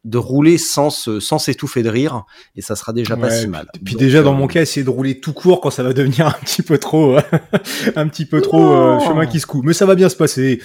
[0.05, 2.25] de rouler sans sans s'étouffer de rire
[2.57, 3.69] et ça sera déjà pas si mal.
[3.85, 6.39] Puis, déjà dans mon cas essayer de rouler tout court quand ça va devenir un
[6.45, 7.17] petit peu trop
[7.97, 9.65] un petit peu trop euh, chemin qui se coud.
[9.65, 10.61] Mais ça va bien se passer.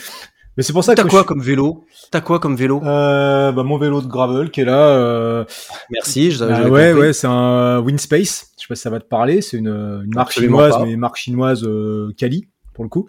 [0.58, 1.86] Mais c'est pour ça que t'as quoi comme vélo?
[2.12, 2.82] T'as quoi comme vélo?
[2.84, 4.89] Euh, bah mon vélo de gravel qui est là.
[4.89, 5.46] Euh...
[5.91, 6.32] Merci.
[6.32, 8.52] Je, ah, ouais ouais c'est un Winspace.
[8.58, 9.41] Je sais pas si ça va te parler.
[9.41, 13.08] C'est une, une marque chinoise mais une marque chinoise euh, Kali pour le coup.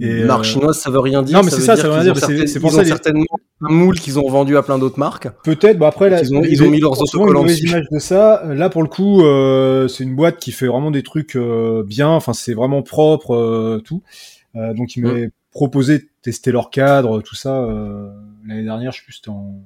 [0.00, 1.36] Et marque euh, chinoise, ça veut rien dire.
[1.36, 2.16] Non, mais c'est ça, ça veut rien dire.
[2.16, 3.26] C'est pour ça certainement
[3.62, 5.28] un moule qu'ils ont vendu à plein d'autres marques.
[5.44, 5.78] Peut-être.
[5.78, 7.68] Bah après, là, ils ont, ils ont mis leurs autocollants dessus.
[7.68, 8.42] images de ça.
[8.46, 12.08] Là, pour le coup, euh, c'est une boîte qui fait vraiment des trucs euh, bien.
[12.08, 14.02] Enfin, c'est vraiment propre, euh, tout.
[14.54, 15.30] Donc, m'avaient mm.
[15.50, 17.66] Proposé de tester leur cadre, tout ça.
[18.46, 19.62] L'année dernière, je plus, c'était en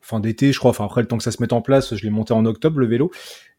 [0.00, 0.70] fin d'été, je crois.
[0.70, 2.78] Enfin, après le temps que ça se mette en place, je l'ai monté en octobre
[2.80, 3.10] le vélo.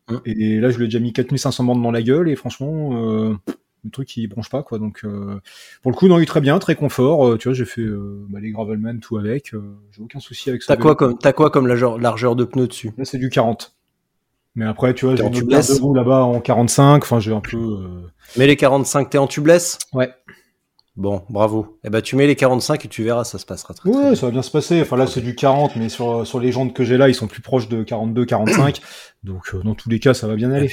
[0.09, 0.15] Mm.
[0.25, 2.29] Et là, je lui ai déjà mis 4500 bandes dans la gueule.
[2.29, 3.37] Et franchement
[3.83, 5.39] le truc qui bronche pas quoi donc euh,
[5.81, 7.81] pour le coup non il est très bien très confort euh, tu vois j'ai fait
[7.81, 9.53] euh, bah, les gravelman tout avec
[9.91, 12.67] j'ai aucun souci avec ça t'as quoi comme t'as quoi comme largeur, largeur de pneu
[12.67, 12.91] dessus?
[12.97, 13.75] Là c'est du 40
[14.55, 17.79] mais après tu vois j'ai une de roue là-bas en 45 enfin j'ai un peu
[18.37, 19.79] mais les 45 t'es en tubeless?
[19.93, 20.11] Ouais
[20.99, 21.79] Bon, bravo.
[21.85, 24.25] Eh ben, tu mets les 45 et tu verras, ça se passera très, ouais, ça
[24.25, 24.81] va bien se passer.
[24.81, 27.27] Enfin, là, c'est du 40, mais sur, sur les jantes que j'ai là, ils sont
[27.27, 28.81] plus proches de 42, 45.
[29.23, 30.69] Donc, dans tous les cas, ça va bien aller.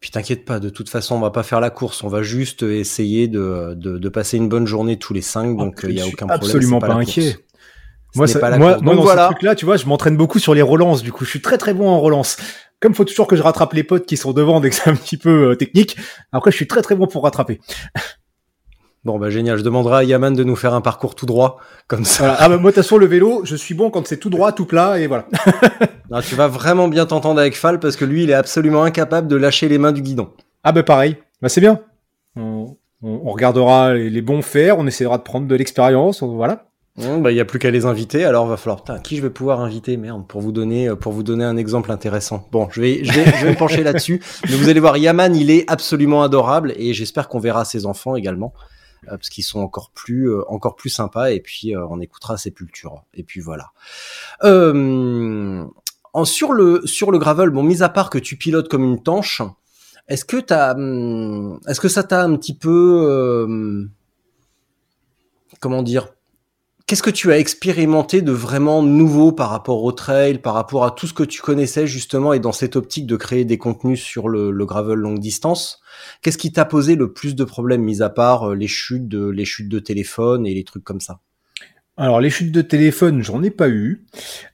[0.00, 2.62] Puis t'inquiète pas, de toute façon, on va pas faire la course, on va juste
[2.62, 6.06] essayer de, de, de passer une bonne journée tous les cinq, donc il y a
[6.06, 6.36] aucun problème.
[6.36, 7.36] Absolument pas, inquiet.
[8.14, 9.26] Moi, ça, moi, moi dans voilà.
[9.26, 11.02] ce truc-là, tu vois, je m'entraîne beaucoup sur les relances.
[11.02, 12.38] Du coup, je suis très très bon en relance.
[12.80, 14.96] Comme faut toujours que je rattrape les potes qui sont devant dès que c'est un
[14.96, 15.98] petit peu euh, technique.
[16.32, 17.60] Après, je suis très très bon pour rattraper.
[19.02, 22.04] Bon bah génial, je demanderai à Yaman de nous faire un parcours tout droit, comme
[22.04, 22.36] ça.
[22.38, 24.52] Ah bah moi de toute façon le vélo, je suis bon quand c'est tout droit,
[24.52, 25.24] tout plat, et voilà.
[26.12, 29.26] ah, tu vas vraiment bien t'entendre avec Fall parce que lui il est absolument incapable
[29.26, 30.28] de lâcher les mains du guidon.
[30.64, 31.80] Ah bah pareil, bah c'est bien.
[32.36, 36.66] On, on, regardera les, les, bons faire, on essaiera de prendre de l'expérience, voilà.
[36.98, 39.30] bah il y a plus qu'à les inviter, alors va falloir putain, qui je vais
[39.30, 42.46] pouvoir inviter merde pour vous donner pour vous donner un exemple intéressant.
[42.52, 45.34] Bon, je vais je vais, je vais me pencher là-dessus, mais vous allez voir Yaman,
[45.34, 48.52] il est absolument adorable et j'espère qu'on verra ses enfants également.
[49.08, 52.36] Euh, parce qu'ils sont encore plus euh, encore plus sympas et puis euh, on écoutera
[52.36, 53.72] Sépulture et puis voilà.
[56.24, 59.42] Sur le sur gravel, bon, mis à part que tu pilotes comme une tanche,
[60.08, 63.88] est-ce que t'as, hum, est-ce que ça t'a un petit peu,
[65.60, 66.08] comment dire,
[66.90, 70.90] Qu'est-ce que tu as expérimenté de vraiment nouveau par rapport au trail, par rapport à
[70.90, 74.28] tout ce que tu connaissais justement et dans cette optique de créer des contenus sur
[74.28, 75.80] le, le gravel longue distance?
[76.20, 79.28] Qu'est-ce qui t'a posé le plus de problèmes, mis à part euh, les chutes de,
[79.28, 81.20] les chutes de téléphone et les trucs comme ça?
[81.96, 84.04] Alors les chutes de téléphone, j'en ai pas eu.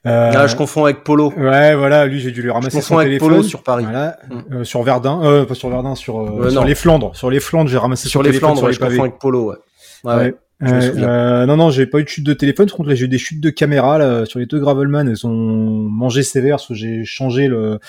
[0.05, 0.31] Euh...
[0.35, 1.33] Ah, je confonds avec Polo.
[1.35, 3.29] Ouais, voilà, lui j'ai dû lui ramasser je son avec téléphone.
[3.29, 3.85] Polo sur Paris.
[3.85, 4.53] Voilà, mm.
[4.53, 7.67] euh, sur Verdun, euh, pas sur Verdun, sur, euh, sur les Flandres, sur les Flandres,
[7.67, 8.59] j'ai ramassé sur les Flandres.
[8.59, 9.55] Sur les je confonds avec Polo, ouais.
[10.03, 10.15] ouais.
[10.15, 10.35] ouais.
[10.63, 12.67] Euh, euh, non, non, j'ai pas eu de chute de téléphone.
[12.67, 15.07] Par contre, là, j'ai eu des chutes de caméra là, sur les deux Gravelman.
[15.07, 17.79] Elles ont mangé sévère parce que j'ai changé le,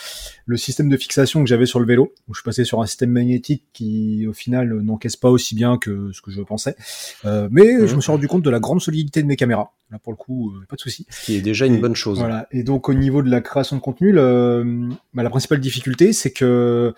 [0.44, 2.12] le système de fixation que j'avais sur le vélo.
[2.28, 5.78] Où je suis passé sur un système magnétique qui, au final, n'encaisse pas aussi bien
[5.78, 6.76] que ce que je pensais.
[7.24, 9.72] Euh, mais je me suis rendu compte de la grande solidité de mes caméras.
[9.90, 11.06] Là, pour le coup, euh, pas de souci.
[11.08, 12.18] Ce qui est déjà une bonne chose.
[12.18, 12.48] Voilà.
[12.50, 16.32] Et donc, au niveau de la création de contenu, le, bah, la principale difficulté, c'est
[16.32, 16.92] que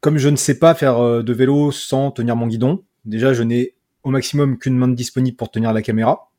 [0.00, 3.42] comme je ne sais pas faire euh, de vélo sans tenir mon guidon, déjà, je
[3.42, 3.74] n'ai
[4.04, 6.30] au maximum qu'une main disponible pour tenir la caméra.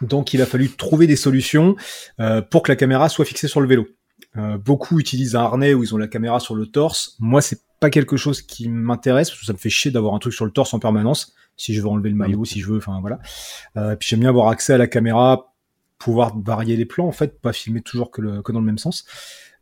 [0.00, 1.76] Donc il a fallu trouver des solutions
[2.20, 3.86] euh, pour que la caméra soit fixée sur le vélo.
[4.36, 7.16] Euh, beaucoup utilisent un harnais où ils ont la caméra sur le torse.
[7.20, 10.18] Moi, c'est pas quelque chose qui m'intéresse parce que ça me fait chier d'avoir un
[10.18, 11.34] truc sur le torse en permanence.
[11.56, 13.18] Si je veux enlever le maillot, si je veux, enfin voilà.
[13.76, 15.54] Euh, puis j'aime bien avoir accès à la caméra,
[15.98, 18.78] pouvoir varier les plans en fait, pas filmer toujours que, le, que dans le même
[18.78, 19.04] sens.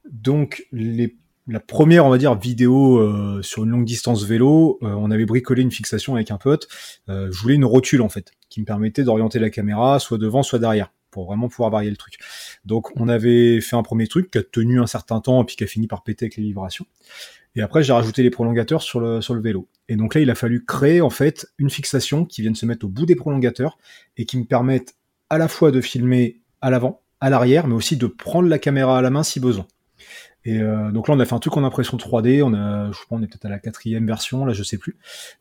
[0.09, 4.89] Donc les la première, on va dire, vidéo euh, sur une longue distance vélo, euh,
[4.89, 6.69] on avait bricolé une fixation avec un pote.
[7.09, 10.43] Euh, je voulais une rotule en fait, qui me permettait d'orienter la caméra soit devant,
[10.43, 12.19] soit derrière, pour vraiment pouvoir varier le truc.
[12.65, 15.57] Donc on avait fait un premier truc qui a tenu un certain temps et puis
[15.57, 16.87] qui a fini par péter avec les vibrations.
[17.57, 19.67] Et après j'ai rajouté les prolongateurs sur le sur vélo.
[19.89, 22.87] Et donc là il a fallu créer en fait une fixation qui vienne se mettre
[22.87, 23.77] au bout des prolongateurs
[24.17, 24.95] et qui me permette
[25.31, 28.99] à la fois de filmer à l'avant, à l'arrière, mais aussi de prendre la caméra
[28.99, 29.67] à la main si besoin.
[30.45, 32.43] Et euh, donc là, on a fait un truc en impression 3D.
[32.43, 34.97] On a, je crois, on est peut-être à la quatrième version, là, je sais plus,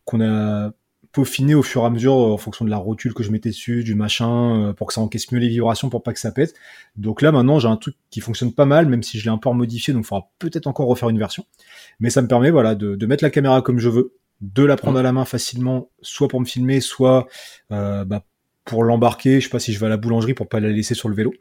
[0.05, 0.71] qu'on a
[1.11, 3.83] peaufiné au fur et à mesure en fonction de la rotule que je mettais dessus,
[3.83, 6.53] du machin, euh, pour que ça encaisse mieux les vibrations, pour pas que ça pète.
[6.97, 9.37] Donc là, maintenant, j'ai un truc qui fonctionne pas mal, même si je l'ai un
[9.37, 11.45] peu modifié, donc il faudra peut-être encore refaire une version.
[11.99, 14.75] Mais ça me permet, voilà, de, de mettre la caméra comme je veux, de la
[14.75, 17.27] prendre à la main facilement, soit pour me filmer, soit
[17.71, 18.23] euh, bah,
[18.65, 19.39] pour l'embarquer.
[19.39, 21.15] Je sais pas si je vais à la boulangerie pour pas la laisser sur le
[21.15, 21.33] vélo.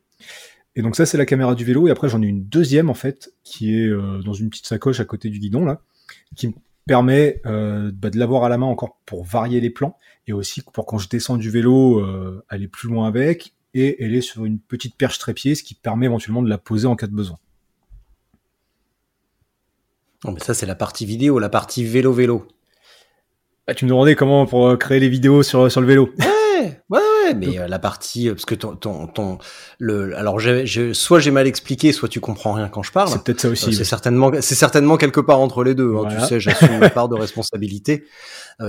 [0.78, 1.88] Et donc ça, c'est la caméra du vélo.
[1.88, 5.00] Et après, j'en ai une deuxième, en fait, qui est euh, dans une petite sacoche
[5.00, 5.80] à côté du guidon, là,
[6.36, 6.52] qui me
[6.86, 9.98] permet euh, bah, de l'avoir à la main encore pour varier les plans.
[10.28, 13.54] Et aussi pour quand je descends du vélo, euh, aller plus loin avec.
[13.74, 16.86] Et elle est sur une petite perche trépied, ce qui permet éventuellement de la poser
[16.86, 17.38] en cas de besoin.
[20.24, 22.46] Non, mais ça, c'est la partie vidéo, la partie vélo-vélo.
[23.66, 26.10] Ah, tu me demandais comment pour créer les vidéos sur, sur le vélo.
[26.20, 29.38] Ouais, ouais, ouais, mais euh, la partie, euh, parce que ton, ton, ton
[29.78, 33.08] le, alors j'ai, soit j'ai mal expliqué, soit tu comprends rien quand je parle.
[33.08, 33.68] C'est peut-être ça aussi.
[33.68, 35.94] Euh, c'est certainement, c'est certainement quelque part entre les deux.
[35.96, 38.04] hein, tu sais, j'assume ma part de responsabilité.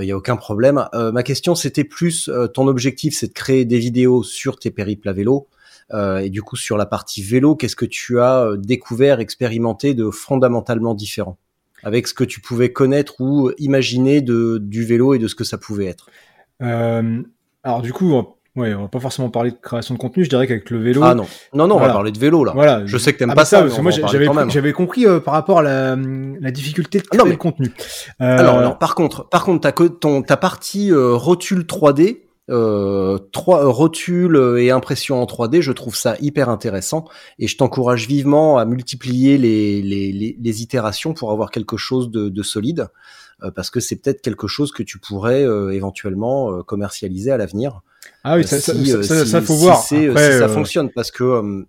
[0.00, 0.86] Il y a aucun problème.
[0.94, 4.70] Euh, ma question, c'était plus, euh, ton objectif, c'est de créer des vidéos sur tes
[4.70, 5.48] périples à vélo.
[5.92, 9.94] Euh, et du coup, sur la partie vélo, qu'est-ce que tu as euh, découvert, expérimenté
[9.94, 11.38] de fondamentalement différent?
[11.82, 15.44] Avec ce que tu pouvais connaître ou imaginer de, du vélo et de ce que
[15.44, 16.10] ça pouvait être.
[16.62, 17.22] Euh,
[17.62, 18.22] alors du coup,
[18.60, 20.24] ouais, on va pas forcément parler de création de contenu.
[20.24, 22.52] Je dirais qu'avec le vélo, Ah non, non, non, on va parler de vélo là.
[22.54, 22.86] voilà.
[22.86, 25.34] Je sais que t'aimes Ah pas ça, parce que moi j'avais j'avais compris euh, par
[25.34, 27.72] rapport à la, la difficulté de Ah créer non, mais- le contenu.
[28.20, 32.22] Euh, Alors, alors, par contre, par contre, ta, co- ton, ta partie euh, rotule 3D,
[32.50, 37.04] euh, trois, euh, rotule euh, et impression en 3D, je trouve ça hyper intéressant
[37.38, 42.10] et je t'encourage vivement à multiplier les, les, les, les itérations pour avoir quelque chose
[42.10, 42.88] de, de solide,
[43.54, 47.80] parce que c'est peut-être quelque chose que tu pourrais euh, éventuellement euh, commercialiser à l'avenir.
[48.24, 49.86] ah oui, Euh, ça, ça, si, ça, euh, ça, si- ça, faut si voir.
[49.92, 51.62] euh, Après, si ça euh, fonctionne, parce que euh,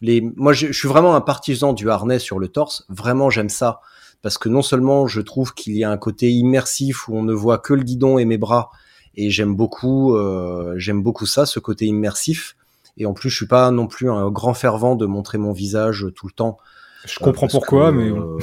[0.00, 2.84] les, moi, je, je suis vraiment un partisan du harnais sur le torse.
[2.88, 3.80] Vraiment, j'aime ça
[4.22, 7.34] parce que non seulement je trouve qu'il y a un côté immersif où on ne
[7.34, 8.70] voit que le guidon et mes bras,
[9.16, 12.56] et j'aime beaucoup, euh, j'aime beaucoup ça, ce côté immersif.
[12.96, 16.06] Et en plus, je suis pas non plus un grand fervent de montrer mon visage
[16.14, 16.58] tout le temps.
[17.04, 18.38] Je comprends pourquoi, que, mais euh,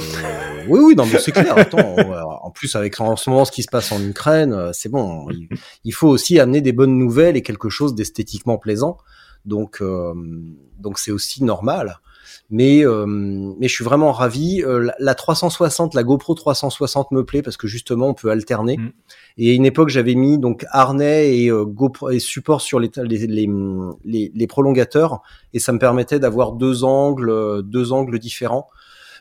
[0.68, 1.56] oui, oui, non, mais c'est clair.
[1.56, 1.96] Attends,
[2.42, 5.28] en plus avec en ce moment ce qui se passe en Ukraine, euh, c'est bon.
[5.30, 5.48] Il,
[5.84, 8.98] il faut aussi amener des bonnes nouvelles et quelque chose d'esthétiquement plaisant.
[9.44, 10.14] Donc, euh,
[10.78, 12.00] donc c'est aussi normal.
[12.54, 14.62] Mais, euh, mais je suis vraiment ravi.
[14.62, 18.76] Euh, la, la 360, la GoPro 360 me plaît parce que justement on peut alterner.
[18.76, 18.92] Mm.
[19.38, 22.90] Et à une époque, j'avais mis donc harnais et euh, GoPro et support sur les,
[22.96, 23.48] les, les,
[24.04, 25.22] les, les prolongateurs
[25.54, 28.68] et ça me permettait d'avoir deux angles, deux angles différents.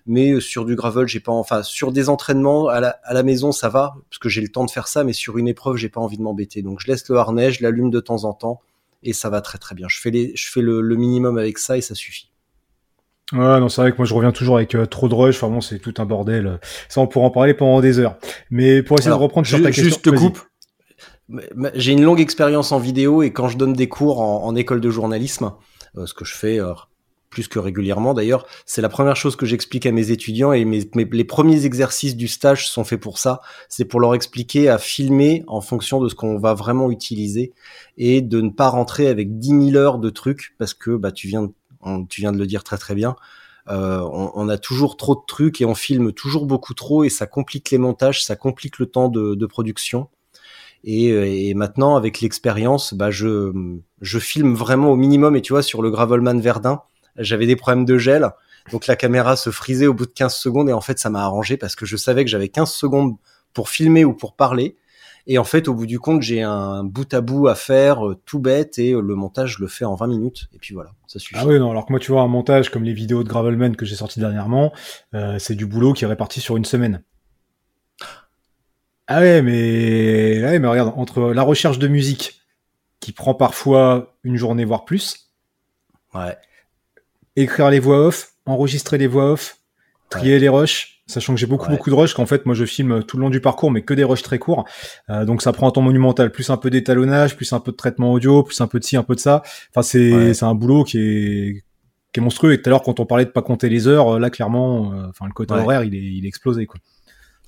[0.05, 3.53] Mais sur du gravel, j'ai pas, enfin sur des entraînements à la, à la maison,
[3.53, 5.05] ça va parce que j'ai le temps de faire ça.
[5.05, 6.63] Mais sur une épreuve, j'ai pas envie de m'embêter.
[6.63, 8.59] Donc je laisse le harnais, je l'allume de temps en temps
[9.03, 9.87] et ça va très très bien.
[9.87, 12.30] Je fais les, je fais le, le minimum avec ça et ça suffit.
[13.33, 15.37] Ouais, non, c'est vrai que moi je reviens toujours avec euh, trop de rush.
[15.37, 16.59] Enfin bon, c'est tout un bordel.
[16.89, 18.17] Ça, on pourra en parler pendant des heures.
[18.49, 20.39] Mais pour essayer Alors, de reprendre sur ta question, juste te coupe.
[21.75, 24.81] J'ai une longue expérience en vidéo et quand je donne des cours en, en école
[24.81, 25.53] de journalisme,
[25.97, 26.73] euh, ce que je fais euh,
[27.29, 30.81] plus que régulièrement d'ailleurs, c'est la première chose que j'explique à mes étudiants et mes,
[30.95, 33.39] mes- les premiers exercices du stage sont faits pour ça.
[33.69, 37.53] C'est pour leur expliquer à filmer en fonction de ce qu'on va vraiment utiliser
[37.97, 41.27] et de ne pas rentrer avec 10 000 heures de trucs parce que bah tu
[41.29, 41.53] viens de,
[42.09, 43.15] tu viens de le dire très très bien.
[43.69, 47.09] Euh, on, on a toujours trop de trucs et on filme toujours beaucoup trop et
[47.09, 50.09] ça complique les montages, ça complique le temps de, de production.
[50.83, 53.53] Et, euh, et maintenant, avec l'expérience, bah, je,
[54.01, 55.35] je filme vraiment au minimum.
[55.35, 56.81] Et tu vois, sur le Gravelman Verdun,
[57.17, 58.31] j'avais des problèmes de gel.
[58.71, 60.69] Donc la caméra se frisait au bout de 15 secondes.
[60.69, 63.15] Et en fait, ça m'a arrangé parce que je savais que j'avais 15 secondes
[63.53, 64.75] pour filmer ou pour parler.
[65.27, 68.19] Et en fait, au bout du compte, j'ai un bout à bout à faire, euh,
[68.25, 68.79] tout bête.
[68.79, 70.47] Et euh, le montage, je le fais en 20 minutes.
[70.53, 71.35] Et puis voilà, ça suffit.
[71.39, 73.75] Ah oui, non, alors que moi, tu vois, un montage comme les vidéos de Gravelman
[73.75, 74.73] que j'ai sorti dernièrement,
[75.13, 77.03] euh, c'est du boulot qui est réparti sur une semaine.
[79.07, 82.41] Ah ouais, mais, ouais, mais regarde, entre la recherche de musique,
[82.99, 85.31] qui prend parfois une journée, voire plus,
[86.13, 86.37] Ouais.
[87.35, 89.57] écrire les voix off, enregistrer les voix off,
[90.09, 91.77] trier les rushs, sachant que j'ai beaucoup Ouais.
[91.77, 93.93] beaucoup de rushs, qu'en fait moi je filme tout le long du parcours, mais que
[93.93, 94.65] des rushs très courts,
[95.09, 97.77] Euh, donc ça prend un temps monumental, plus un peu d'étalonnage, plus un peu de
[97.77, 99.43] traitement audio, plus un peu de ci, un peu de ça.
[99.69, 100.33] Enfin c'est Ouais.
[100.33, 101.63] c'est un boulot qui est
[102.13, 102.53] qui est monstrueux.
[102.53, 105.07] Et tout à l'heure quand on parlait de pas compter les heures, là clairement, euh,
[105.09, 105.61] enfin le côté Ouais.
[105.61, 106.79] horaire il est il est explosé quoi.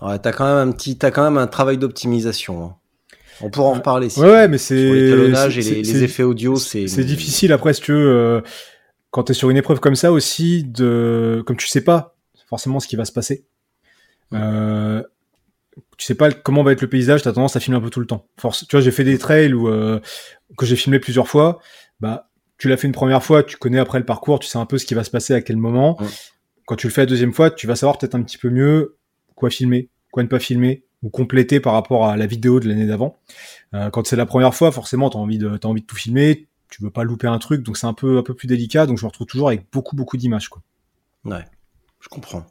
[0.01, 2.63] Ouais, t'as quand même un petit, t'as quand même un travail d'optimisation.
[2.65, 2.75] hein.
[3.41, 4.09] On pourra en reparler.
[4.09, 7.81] si Ouais, tu mais c'est l'étalonnage et les, effets audio, c'est c'est difficile après si
[7.81, 8.41] tu veux, euh,
[9.11, 12.15] quand t'es sur une épreuve comme ça aussi de comme tu sais pas
[12.47, 13.45] forcément ce qui va se passer
[14.33, 15.03] euh,
[15.97, 17.99] tu sais pas comment va être le paysage t'as tendance à filmer un peu tout
[17.99, 19.99] le temps Force, tu vois j'ai fait des trails où euh,
[20.57, 21.59] que j'ai filmé plusieurs fois
[21.99, 24.65] bah tu l'as fait une première fois tu connais après le parcours tu sais un
[24.65, 26.07] peu ce qui va se passer à quel moment Ouais.
[26.65, 28.97] quand tu le fais la deuxième fois, tu vas savoir peut-être un petit peu mieux
[29.35, 32.85] quoi filmer, quoi ne pas filmer, ou compléter par rapport à la vidéo de l'année
[32.85, 33.19] d'avant.
[33.73, 36.47] Euh, quand c'est la première fois, forcément, t'as envie de, t'as envie de tout filmer,
[36.69, 38.85] tu veux pas louper un truc, donc c'est un peu, un peu plus délicat.
[38.85, 40.61] Donc je me retrouve toujours avec beaucoup, beaucoup d'images, quoi.
[41.25, 41.43] Ouais,
[41.99, 42.45] je comprends.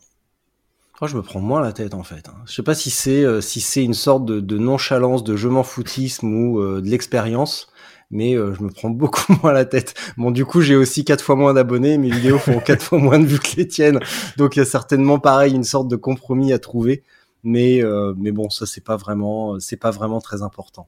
[1.00, 2.28] Oh, je me prends moins la tête en fait.
[2.28, 2.35] Hein.
[2.46, 5.48] Je sais pas si c'est euh, si c'est une sorte de, de, nonchalance, de je
[5.48, 7.68] m'en foutisme ou euh, de l'expérience,
[8.11, 9.94] mais euh, je me prends beaucoup moins la tête.
[10.16, 13.18] Bon, du coup, j'ai aussi quatre fois moins d'abonnés, mes vidéos font quatre fois moins
[13.18, 14.00] de vues que les tiennes,
[14.37, 17.02] donc il y a certainement pareil une sorte de compromis à trouver.
[17.44, 17.83] Mais
[18.16, 20.87] mais bon, ça c'est pas vraiment c'est pas vraiment très important.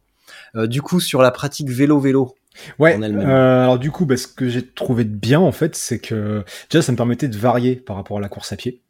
[0.55, 2.37] du coup, sur la pratique vélo-vélo,
[2.79, 2.99] Ouais.
[3.01, 6.45] Euh, alors du coup, bah, ce que j'ai trouvé de bien en fait, c'est que
[6.71, 8.81] déjà ça me permettait de varier par rapport à la course à pied.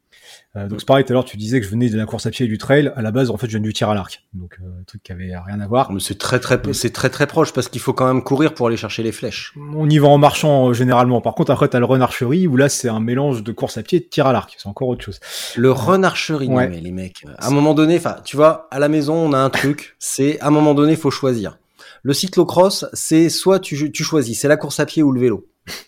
[0.56, 2.26] Euh, donc c'est pareil, tout à l'heure tu disais que je venais de la course
[2.26, 2.92] à pied et du trail.
[2.96, 5.02] À la base, en fait, je viens du tir à l'arc, donc euh, un truc
[5.02, 5.92] qui avait rien à voir.
[5.92, 8.68] Mais c'est très très c'est très très proche parce qu'il faut quand même courir pour
[8.68, 9.54] aller chercher les flèches.
[9.74, 11.20] On y va en marchant euh, généralement.
[11.20, 13.82] Par contre, après t'as le run archerie où là c'est un mélange de course à
[13.82, 14.54] pied et de tir à l'arc.
[14.56, 15.20] C'est encore autre chose.
[15.56, 16.68] Le run ouais.
[16.68, 19.38] mais les mecs, à un moment donné, enfin, tu vois, à la maison, on a
[19.38, 19.96] un truc.
[19.98, 21.58] C'est à un moment donné, il faut choisir.
[22.02, 25.46] Le cyclocross, c'est soit tu, tu choisis, c'est la course à pied ou le vélo.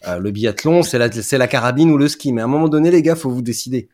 [0.09, 2.33] Euh, le biathlon, c'est la, la carabine ou le ski.
[2.33, 3.88] Mais à un moment donné, les gars, faut vous décider.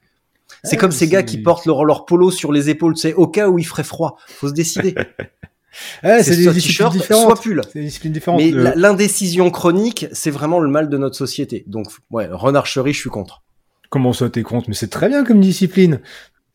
[0.65, 3.49] C'est comme ces gars qui portent leur, leur polo sur les épaules, c'est au cas
[3.49, 4.17] où il ferait froid.
[4.29, 4.95] Faut se décider.
[6.03, 7.63] c'est des t-shirts, soit pull.
[7.73, 8.41] C'est des disciplines différentes.
[8.41, 11.65] Mais l'indécision chronique, c'est vraiment le mal de notre société.
[11.67, 13.43] Donc, ouais, renarcherie, je suis contre.
[13.91, 14.69] Comment ça, t'es contre?
[14.69, 16.01] Mais c'est très bien comme discipline.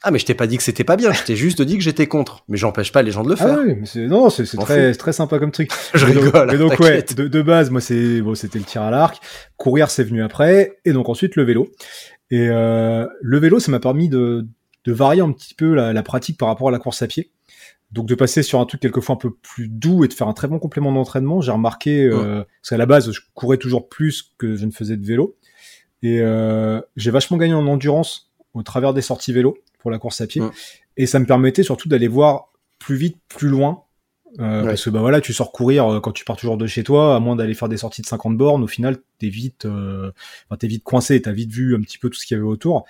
[0.04, 1.84] Ah mais je t'ai pas dit que c'était pas bien, je t'ai juste dit que
[1.84, 2.43] j'étais contre.
[2.48, 3.58] Mais j'empêche pas les gens de le ah faire.
[3.60, 5.72] Ah oui, mais c'est non, c'est très très sympa comme truc.
[5.96, 6.32] je mais rigole.
[6.32, 9.20] Donc, mais donc ouais, de, de, base, moi c'est bon, c'était le tir à l'arc.
[9.58, 11.67] Courir, c'est venu après, et donc ensuite le vélo.
[12.30, 14.48] Et euh, le vélo, ça m'a permis de,
[14.84, 17.32] de varier un petit peu la, la, pratique par rapport à la course à pied.
[17.92, 20.34] Donc de passer sur un truc quelquefois un peu plus doux et de faire un
[20.34, 21.40] très bon complément d'entraînement.
[21.40, 24.98] J'ai remarqué, euh, parce qu'à la base, je courais toujours plus que je ne faisais
[24.98, 25.38] de vélo.
[26.04, 30.20] Et euh, j'ai vachement gagné en endurance au travers des sorties vélo pour la course
[30.20, 30.42] à pied.
[30.42, 30.50] Ouais.
[30.98, 33.84] Et ça me permettait surtout d'aller voir plus vite, plus loin.
[34.40, 34.68] Euh, Ouais.
[34.68, 37.16] Parce que bah voilà, tu sors courir euh, quand tu pars toujours de chez toi,
[37.16, 40.12] à moins d'aller faire des sorties de 50 bornes, au final t'es vite, euh,
[40.50, 42.48] enfin, t'es vite coincé, t'as vite vu un petit peu tout ce qu'il y avait
[42.48, 42.86] autour.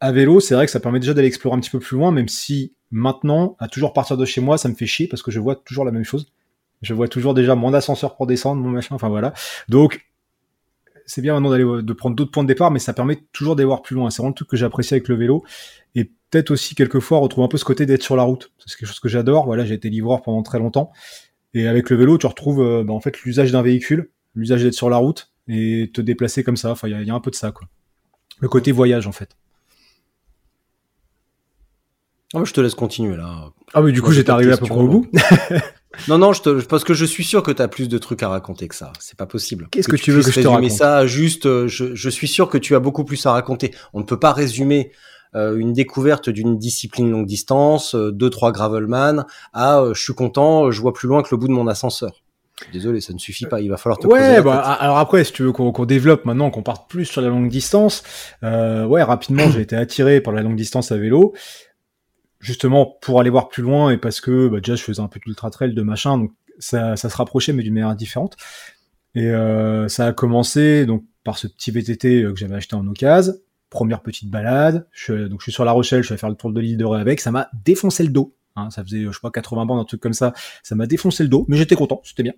[0.00, 2.10] À vélo, c'est vrai que ça permet déjà d'aller explorer un petit peu plus loin,
[2.10, 5.30] même si maintenant, à toujours partir de chez moi, ça me fait chier parce que
[5.30, 6.26] je vois toujours la même chose.
[6.82, 9.32] Je vois toujours déjà moins d'ascenseurs pour descendre, mon machin, enfin voilà.
[9.68, 10.04] Donc
[11.06, 13.66] c'est bien maintenant d'aller de prendre d'autres points de départ, mais ça permet toujours d'aller
[13.66, 14.10] voir plus loin.
[14.10, 15.44] C'est vraiment le truc que j'apprécie avec le vélo.
[15.94, 18.52] Et peut-être aussi quelquefois retrouver un peu ce côté d'être sur la route.
[18.66, 19.46] C'est quelque chose que j'adore.
[19.46, 20.92] Voilà, j'ai été livreur pendant très longtemps.
[21.52, 24.90] Et avec le vélo, tu retrouves euh, bah, fait l'usage d'un véhicule, l'usage d'être sur
[24.90, 26.72] la route et te déplacer comme ça.
[26.72, 27.68] Enfin, il y, y, a un peu de ça, quoi.
[28.40, 29.36] Le côté voyage, en fait.
[32.32, 33.50] Oh, je te laisse continuer là.
[33.74, 35.06] Ah mais du coup j'étais arrivé à peu près au bout.
[36.08, 38.22] non non, je te, parce que je suis sûr que tu as plus de trucs
[38.22, 38.92] à raconter que ça.
[38.98, 39.68] C'est pas possible.
[39.70, 42.28] Qu'est-ce que, que, tu veux que je te raconte ça juste euh, je, je, suis
[42.28, 43.72] sûr que tu as beaucoup plus à raconter.
[43.92, 44.90] On ne peut pas résumer
[45.36, 50.14] euh, une découverte d'une discipline longue distance, euh, deux trois gravelman à euh, je suis
[50.14, 52.24] content, je vois plus loin que le bout de mon ascenseur.
[52.72, 53.60] Désolé, ça ne suffit pas.
[53.60, 56.50] Il va falloir te ouais, bah, alors après, si tu veux qu'on qu développe maintenant,
[56.50, 58.04] qu'on parte plus sur la longue distance,
[58.44, 61.34] euh, ouais, rapidement, j'ai été attiré par la longue distance à vélo
[62.44, 65.18] justement pour aller voir plus loin et parce que bah, déjà je faisais un peu
[65.18, 68.36] d'ultra trail de machin donc ça, ça se rapprochait mais d'une manière différente.
[69.14, 73.32] Et euh, ça a commencé donc par ce petit VTT que j'avais acheté en occasion.
[73.70, 74.86] Première petite balade.
[74.92, 76.84] Je, donc je suis sur La Rochelle je vais faire le tour de l'île de
[76.84, 77.20] Ré avec.
[77.20, 80.00] Ça m'a défoncé le dos hein, ça faisait je sais pas 80 bandes un truc
[80.00, 80.34] comme ça.
[80.62, 82.34] Ça m'a défoncé le dos mais j'étais content c'était bien.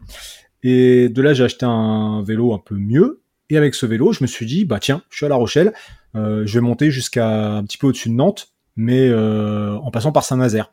[0.62, 3.22] Et de là j'ai acheté un vélo un peu mieux.
[3.50, 5.72] Et avec ce vélo je me suis dit bah tiens je suis à La Rochelle.
[6.14, 10.12] Euh, je vais monter jusqu'à un petit peu au-dessus de Nantes mais euh, en passant
[10.12, 10.72] par Saint-Nazaire.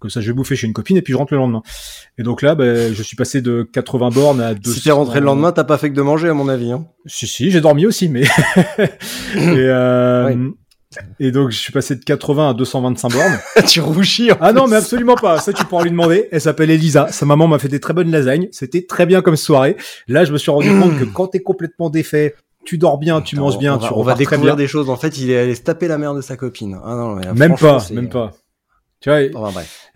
[0.00, 1.62] Que ça, je vais bouffer chez une copine et puis je rentre le lendemain.
[2.18, 4.76] Et donc là, ben, je suis passé de 80 bornes à 200.
[4.76, 6.70] Si t'es rentré le lendemain, t'as pas fait que de manger, à mon avis.
[6.70, 6.86] Hein.
[7.06, 8.22] Si, si, j'ai dormi aussi, mais.
[8.78, 8.88] et,
[9.36, 10.50] euh...
[11.18, 13.38] et donc, je suis passé de 80 à 225 bornes.
[13.66, 14.30] tu rougis.
[14.40, 15.40] Ah non, mais absolument pas.
[15.40, 16.28] Ça, tu pourras lui demander.
[16.30, 17.08] Elle s'appelle Elisa.
[17.10, 18.46] Sa maman m'a fait des très bonnes lasagnes.
[18.52, 19.76] C'était très bien comme soirée.
[20.06, 22.36] Là, je me suis rendu compte que quand t'es complètement défait,
[22.68, 24.90] tu dors bien, tu Attends, manges bien, on va, tu on va découvrir des choses.
[24.90, 26.78] En fait, il est allé se taper la mère de sa copine.
[26.84, 28.32] Ah non, mais même pas, même pas.
[29.00, 29.20] Tu vois.
[29.34, 29.90] Enfin, bref.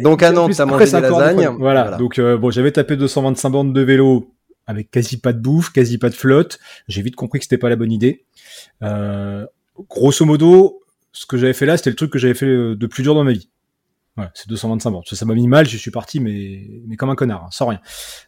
[0.00, 1.48] Donc à Nantes, t'as mangé des lasagnes.
[1.58, 1.82] Voilà.
[1.82, 1.96] voilà.
[1.98, 4.32] Donc euh, bon, j'avais tapé 225 bornes de vélo
[4.66, 6.58] avec quasi pas de bouffe, quasi pas de flotte.
[6.88, 8.24] J'ai vite compris que c'était pas la bonne idée.
[8.82, 9.44] Euh,
[9.90, 10.80] grosso modo,
[11.12, 13.24] ce que j'avais fait là, c'était le truc que j'avais fait de plus dur dans
[13.24, 13.50] ma vie.
[14.16, 15.04] Ouais, c'est 225 bornes.
[15.04, 17.80] Ça m'a mis mal, je suis parti, mais, mais comme un connard, hein, sans rien.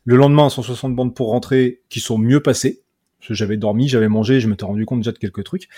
[0.04, 2.82] Le lendemain, 160 bornes pour rentrer, qui sont mieux passées
[3.34, 5.68] j'avais dormi, j'avais mangé, je m'étais rendu compte déjà de quelques trucs.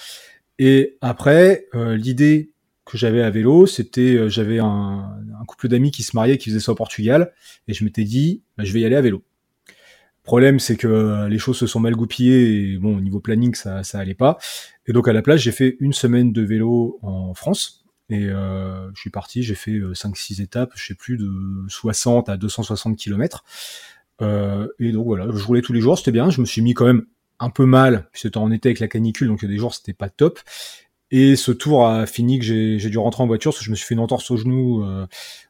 [0.58, 2.50] Et après, euh, l'idée
[2.84, 6.60] que j'avais à vélo, c'était euh, j'avais un, couple d'amis qui se mariaient, qui faisaient
[6.60, 7.32] ça au Portugal,
[7.68, 9.22] et je m'étais dit, bah, je vais y aller à vélo.
[10.24, 13.82] problème, c'est que les choses se sont mal goupillées et bon, au niveau planning, ça,
[13.82, 14.38] ça allait pas.
[14.86, 17.84] Et donc à la place, j'ai fait une semaine de vélo en France.
[18.10, 21.30] Et euh, je suis parti, j'ai fait 5-6 étapes, je sais plus, de
[21.68, 23.44] 60 à 260 km.
[24.22, 26.30] Euh, et donc voilà, je roulais tous les jours, c'était bien.
[26.30, 27.04] Je me suis mis quand même
[27.40, 29.74] un peu mal, c'était en été avec la canicule, donc il y a des jours
[29.74, 30.40] c'était pas top.
[31.10, 33.76] Et ce tour a fini que j'ai dû rentrer en voiture parce que je me
[33.76, 35.06] suis fait une entorse au genou euh,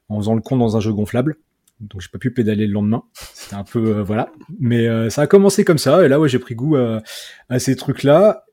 [0.09, 1.37] en faisant le con dans un jeu gonflable.
[1.81, 3.03] Donc j'ai pas pu pédaler le lendemain.
[3.35, 4.31] C'était un peu euh, voilà.
[4.61, 6.05] Mais euh, ça a commencé comme ça.
[6.05, 7.03] Et là ouais j'ai pris goût à,
[7.49, 8.45] à ces trucs là.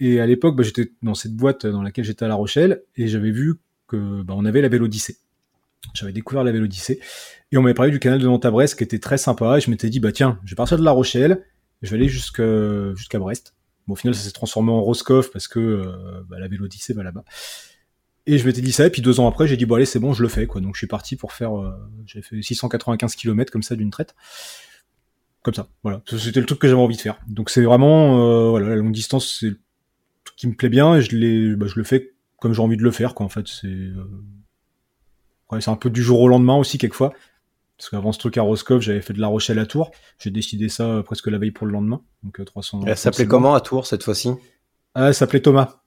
[0.00, 3.08] Et à l'époque bah, j'étais dans cette boîte dans laquelle j'étais à La Rochelle et
[3.08, 5.18] j'avais vu que bah, on avait la Vélodyssée.
[5.92, 6.98] J'avais découvert la Vélodyssée
[7.52, 9.58] et on m'avait parlé du canal de Nantes qui était très sympa.
[9.58, 11.44] Et je m'étais dit bah tiens je vais partir de La Rochelle,
[11.84, 13.54] je vais aller jusqu'à Brest.
[13.86, 17.02] Bon, au final, ça s'est transformé en Roscoff parce que euh, bah, la Vélodyssée va
[17.02, 17.24] là-bas.
[18.26, 19.98] Et je m'étais dit ça, et puis deux ans après, j'ai dit, bon allez, c'est
[19.98, 20.46] bon, je le fais.
[20.46, 21.72] Donc je suis parti pour faire, euh,
[22.06, 24.14] j'ai fait 695 km comme ça d'une traite.
[25.42, 26.02] Comme ça, voilà.
[26.06, 27.20] C'était le truc que j'avais envie de faire.
[27.28, 29.60] Donc c'est vraiment, euh, voilà, la longue distance, c'est le
[30.24, 32.90] truc qui me plaît bien, et je, bah, le fais comme j'ai envie de le
[32.90, 33.26] faire, quoi.
[33.26, 33.92] En fait, c'est
[35.66, 37.12] un peu du jour au lendemain aussi, quelquefois.
[37.78, 39.90] Parce qu'avant ce truc à Roscoff, j'avais fait de la Rochelle à Tours.
[40.18, 42.00] J'ai décidé ça euh, presque la veille pour le lendemain.
[42.22, 42.82] Donc 300.
[42.86, 44.30] Elle s'appelait comment à Tours cette fois-ci?
[44.94, 45.80] Ah, Elle s'appelait Thomas.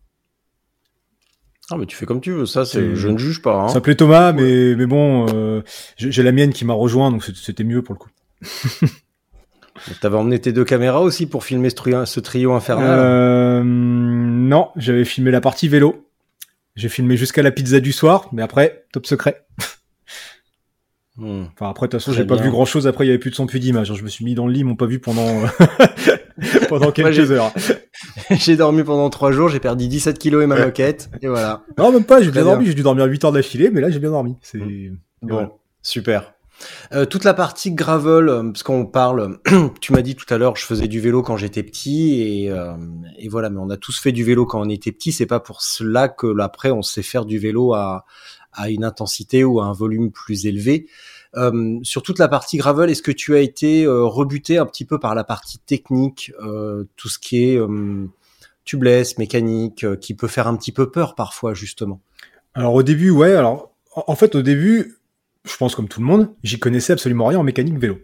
[1.70, 3.64] Ah mais tu fais comme tu veux, ça c'est je ne juge pas.
[3.64, 3.68] Hein.
[3.68, 5.62] Ça s'appelait Thomas, mais mais bon, euh,
[5.98, 8.10] j'ai la mienne qui m'a rejoint, donc c'était mieux pour le coup.
[10.02, 12.98] T'avais emmené tes deux caméras aussi pour filmer ce, trio, ce trio infernal?
[13.00, 16.08] Euh, Non, j'avais filmé la partie vélo.
[16.76, 19.46] J'ai filmé jusqu'à la pizza du soir, mais après, top secret.
[21.18, 21.45] Hmm.
[21.53, 23.32] Enfin après de toute façon j'ai pas vu grand chose après il y avait plus
[23.32, 24.99] de son plus d'image je me suis mis dans le lit ils m'ont pas vu
[24.99, 25.26] pendant
[26.70, 27.51] pendant quelques heures.
[28.30, 31.63] j'ai dormi pendant trois jours j'ai perdu 17 kilos et ma moquette et voilà.
[31.80, 33.99] Non même pas j'ai bien, dormi j'ai dû dormir 8 heures d'affilée mais là j'ai
[33.99, 34.36] bien dormi.
[34.41, 34.97] C'est hmm.
[35.24, 35.49] bon
[35.82, 36.34] super.
[36.93, 39.39] Euh, toute la partie gravel, euh, parce qu'on parle,
[39.82, 42.76] tu m'as dit tout à l'heure, je faisais du vélo quand j'étais petit, et, euh,
[43.20, 45.11] et, voilà, mais on a tous fait du vélo quand on était petit.
[45.11, 48.05] C'est pas pour cela que après on sait faire du vélo à,
[48.58, 50.88] à une intensité ou à un volume plus élevé.
[51.36, 54.86] Euh, sur toute la partie gravel, est-ce que tu as été euh, rebuté un petit
[54.86, 57.60] peu par la partie technique, euh, tout ce qui est
[58.66, 62.01] tubeless, mécanique, qui peut faire un petit peu peur parfois justement?
[62.53, 63.36] Alors au début, ouais.
[63.36, 64.97] Alors en fait, au début,
[65.45, 67.99] je pense comme tout le monde, j'y connaissais absolument rien en mécanique vélo.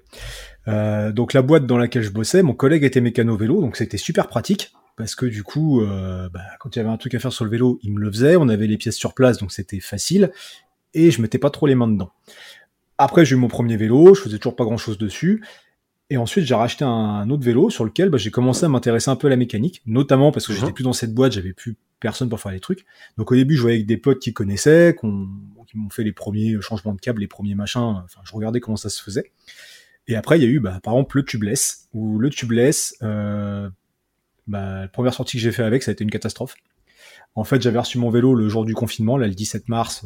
[1.12, 4.28] donc la boîte dans laquelle je bossais, mon collègue était mécano vélo, donc c'était super
[4.28, 7.34] pratique parce que du coup, euh, bah, quand il y avait un truc à faire
[7.34, 8.36] sur le vélo, il me le faisait.
[8.36, 10.32] On avait les pièces sur place, donc c'était facile.
[10.94, 12.12] Et je mettais pas trop les mains dedans.
[12.98, 15.44] Après, j'ai eu mon premier vélo, je faisais toujours pas grand chose dessus.
[16.10, 19.16] Et ensuite, j'ai racheté un, autre vélo sur lequel bah, j'ai commencé à m'intéresser un
[19.16, 20.74] peu à la mécanique, notamment parce que j'étais mhm.
[20.74, 22.86] plus dans cette boîte, j'avais plus personne pour faire les trucs.
[23.18, 26.62] Donc au début, je voyais avec des potes qui connaissaient, qui m'ont fait les premiers
[26.62, 28.02] changements de câble, les premiers machins.
[28.04, 29.32] Enfin, je regardais comment ça se faisait.
[30.08, 33.70] Et après, il y a eu, bah, par exemple, le tubeless, où le tubeless, euh,
[34.48, 36.56] bah, la première sortie que j'ai fait avec, ça a été une catastrophe.
[37.36, 40.06] En fait, j'avais reçu mon vélo le jour du confinement, là, le 17 mars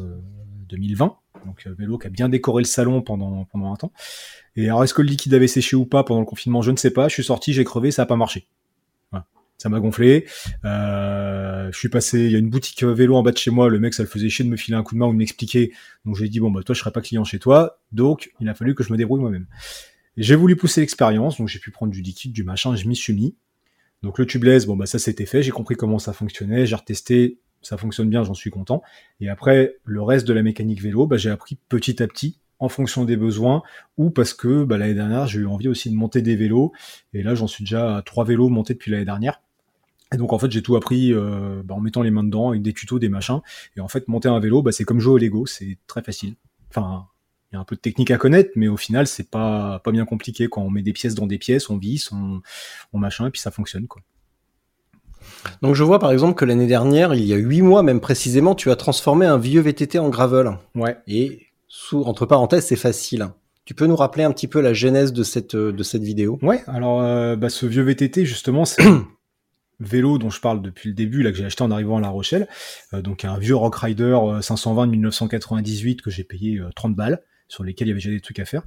[0.69, 1.05] 2020.
[1.05, 3.91] Euh, Donc, euh, vélo qui a bien décoré le salon pendant, pendant un temps.
[4.55, 6.61] Et alors, est-ce que le liquide avait séché ou pas pendant le confinement?
[6.61, 7.07] Je ne sais pas.
[7.07, 8.47] Je suis sorti, j'ai crevé, ça a pas marché.
[9.57, 10.27] Ça m'a gonflé.
[10.65, 13.69] Euh, je suis passé, il y a une boutique vélo en bas de chez moi.
[13.69, 15.17] Le mec, ça le faisait chier de me filer un coup de main ou de
[15.17, 15.73] m'expliquer.
[16.05, 17.79] Donc, j'ai dit, bon, bah, toi, je serai pas client chez toi.
[17.91, 19.47] Donc, il a fallu que je me débrouille moi-même.
[20.15, 23.13] J'ai voulu pousser l'expérience, donc j'ai pu prendre du liquide, du machin, je m'y suis
[23.13, 23.35] mis.
[24.03, 27.39] Donc le tubeless, bon bah ça c'était fait, j'ai compris comment ça fonctionnait, j'ai retesté,
[27.61, 28.81] ça fonctionne bien, j'en suis content.
[29.19, 32.69] Et après le reste de la mécanique vélo, bah, j'ai appris petit à petit en
[32.69, 33.63] fonction des besoins
[33.97, 36.71] ou parce que bah, l'année dernière j'ai eu envie aussi de monter des vélos
[37.13, 39.41] et là j'en suis déjà à trois vélos montés depuis l'année dernière.
[40.13, 42.61] Et donc en fait j'ai tout appris euh, bah, en mettant les mains dedans avec
[42.61, 43.41] des tutos, des machins.
[43.75, 46.35] Et en fait monter un vélo, bah, c'est comme jouer au Lego, c'est très facile.
[46.69, 47.07] Enfin
[47.51, 49.91] il y a un peu de technique à connaître, mais au final, c'est pas, pas
[49.91, 50.47] bien compliqué.
[50.49, 52.41] Quand on met des pièces dans des pièces, on visse, on,
[52.93, 54.01] on machin, et puis ça fonctionne, quoi.
[55.61, 58.55] Donc je vois par exemple que l'année dernière, il y a huit mois même précisément,
[58.55, 60.57] tu as transformé un vieux VTT en gravel.
[60.75, 60.97] Ouais.
[61.07, 63.27] Et sous entre parenthèses, c'est facile.
[63.65, 66.39] Tu peux nous rappeler un petit peu la genèse de cette de cette vidéo?
[66.41, 66.63] Ouais.
[66.67, 68.83] Alors euh, bah, ce vieux VTT justement, c'est
[69.79, 72.09] vélo dont je parle depuis le début, là que j'ai acheté en arrivant à La
[72.09, 72.47] Rochelle.
[72.93, 77.21] Euh, donc un vieux Rock Rider 520 de 1998 que j'ai payé 30 euh, balles
[77.47, 78.63] sur lesquels il y avait déjà des trucs à faire.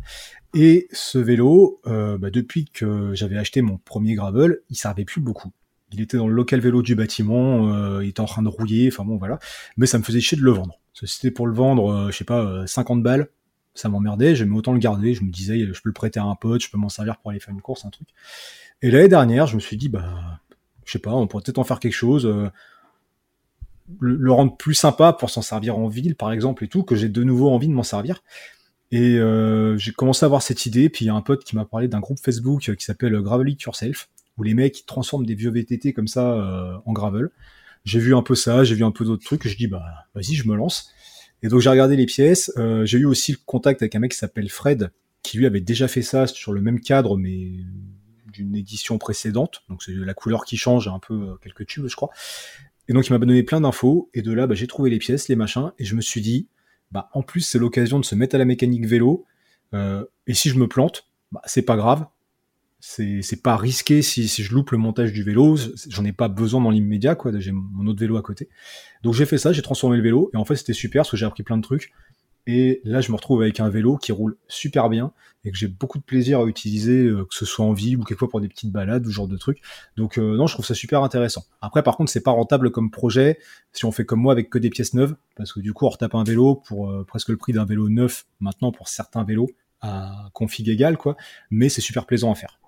[0.54, 5.20] Et ce vélo, euh, bah, depuis que j'avais acheté mon premier gravel, il servait plus
[5.20, 5.52] beaucoup.
[5.92, 8.88] Il était dans le local vélo du bâtiment, euh, il était en train de rouiller,
[8.92, 9.38] enfin bon voilà.
[9.76, 10.78] Mais ça me faisait chier de le vendre.
[10.94, 13.28] C'était pour le vendre, euh, je sais pas, 50 balles,
[13.74, 16.34] ça m'emmerdait, j'aimais autant le garder, je me disais, je peux le prêter à un
[16.34, 18.08] pote, je peux m'en servir pour aller faire une course, un truc.
[18.82, 20.40] Et l'année dernière, je me suis dit, bah,
[20.84, 22.26] je sais pas, on pourrait peut-être en faire quelque chose,
[23.98, 27.08] le, rendre plus sympa pour s'en servir en ville, par exemple, et tout, que j'ai
[27.08, 28.22] de nouveau envie de m'en servir.
[28.92, 31.54] Et euh, j'ai commencé à avoir cette idée, puis il y a un pote qui
[31.54, 35.34] m'a parlé d'un groupe Facebook qui s'appelle Gravel It Yourself, où les mecs transforment des
[35.34, 37.30] vieux VTT comme ça euh, en gravel.
[37.84, 39.84] J'ai vu un peu ça, j'ai vu un peu d'autres trucs, et je dis bah
[40.14, 40.90] vas-y, je me lance.
[41.42, 42.52] Et donc j'ai regardé les pièces.
[42.56, 44.90] Euh, j'ai eu aussi le contact avec un mec qui s'appelle Fred,
[45.22, 47.52] qui lui avait déjà fait ça sur le même cadre, mais
[48.32, 49.62] d'une édition précédente.
[49.68, 52.10] Donc c'est la couleur qui change, un peu euh, quelques tubes, je crois.
[52.88, 54.10] Et donc il m'a donné plein d'infos.
[54.14, 56.48] Et de là, bah, j'ai trouvé les pièces, les machins, et je me suis dit,
[56.90, 59.24] bah en plus c'est l'occasion de se mettre à la mécanique vélo.
[59.74, 62.06] Euh, et si je me plante, bah, c'est pas grave.
[62.82, 65.58] C'est pas risqué si, si je loupe le montage du vélo.
[65.88, 67.30] J'en ai pas besoin dans l'immédiat, quoi.
[67.38, 68.48] J'ai mon autre vélo à côté.
[69.02, 70.30] Donc j'ai fait ça, j'ai transformé le vélo.
[70.32, 71.92] Et en fait c'était super parce que j'ai appris plein de trucs.
[72.46, 75.12] Et là, je me retrouve avec un vélo qui roule super bien
[75.44, 78.04] et que j'ai beaucoup de plaisir à utiliser, euh, que ce soit en ville ou
[78.04, 79.62] quelquefois pour des petites balades ou ce genre de trucs.
[79.96, 81.44] Donc euh, non, je trouve ça super intéressant.
[81.60, 83.38] Après, par contre, c'est pas rentable comme projet
[83.72, 85.90] si on fait comme moi avec que des pièces neuves, parce que du coup, on
[85.90, 89.50] retape un vélo pour euh, presque le prix d'un vélo neuf maintenant pour certains vélos
[89.80, 91.16] à config égal, quoi.
[91.50, 92.58] Mais c'est super plaisant à faire.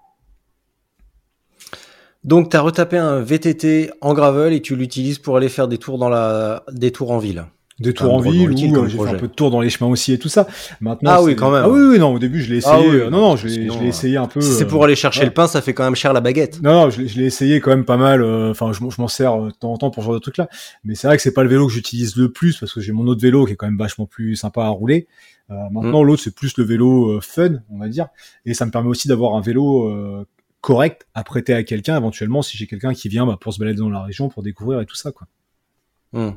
[2.24, 5.78] Donc, tu as retapé un VTT en gravel et tu l'utilises pour aller faire des
[5.78, 7.46] tours dans la, des tours en ville.
[7.80, 9.88] Des tours en ville ou euh, j'ai fait un peu de tours dans les chemins
[9.88, 10.46] aussi et tout ça.
[10.80, 11.62] Maintenant, ah oui, quand même.
[11.64, 13.02] Ah oui, oui, non, au début, je l'ai essayé.
[13.06, 14.40] Ah non, non, je l'ai essayé un peu.
[14.40, 16.60] Si c'est pour aller chercher le pain, ça fait quand même cher la baguette.
[16.62, 18.22] Non, non, je, l'ai essayé quand même pas mal.
[18.22, 20.48] Euh, enfin, je, m'en sers euh, de temps en temps pour ce genre de trucs-là.
[20.84, 22.92] Mais c'est vrai que c'est pas le vélo que j'utilise le plus parce que j'ai
[22.92, 25.06] mon autre vélo qui est quand même vachement plus sympa à rouler.
[25.48, 26.06] maintenant, mm.
[26.06, 28.08] l'autre, c'est plus le vélo fun, on va dire.
[28.44, 30.26] Et ça me permet aussi d'avoir un vélo
[30.60, 33.78] correct à prêter à quelqu'un éventuellement si j'ai quelqu'un qui vient bah, pour se balader
[33.78, 35.26] dans la région, pour découvrir et tout ça, quoi.
[36.12, 36.32] Mm.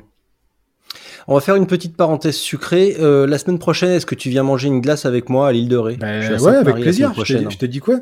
[1.28, 2.96] On va faire une petite parenthèse sucrée.
[3.00, 5.68] Euh, la semaine prochaine, est-ce que tu viens manger une glace avec moi à l'île
[5.68, 5.96] de Ré?
[5.96, 7.12] Ben, Ouais, avec plaisir.
[7.24, 8.00] Je t'ai dit quoi?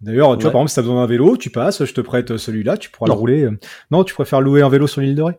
[0.00, 2.36] D'ailleurs, tu vois, par exemple, si t'as besoin d'un vélo, tu passes, je te prête
[2.36, 3.48] celui-là, tu pourras le rouler.
[3.90, 5.34] Non, tu préfères louer un vélo sur l'île de Ré?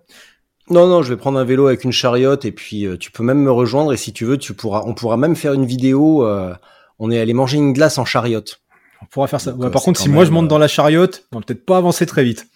[0.70, 3.22] Non, non, je vais prendre un vélo avec une chariote et puis euh, tu peux
[3.22, 6.26] même me rejoindre et si tu veux, tu pourras, on pourra même faire une vidéo.
[6.26, 6.56] Euh,
[6.98, 8.62] on est allé manger une glace en chariote.
[9.02, 9.52] On pourra faire ça.
[9.52, 12.24] par contre, si moi je monte dans la chariote, on va peut-être pas avancer très
[12.24, 12.48] vite.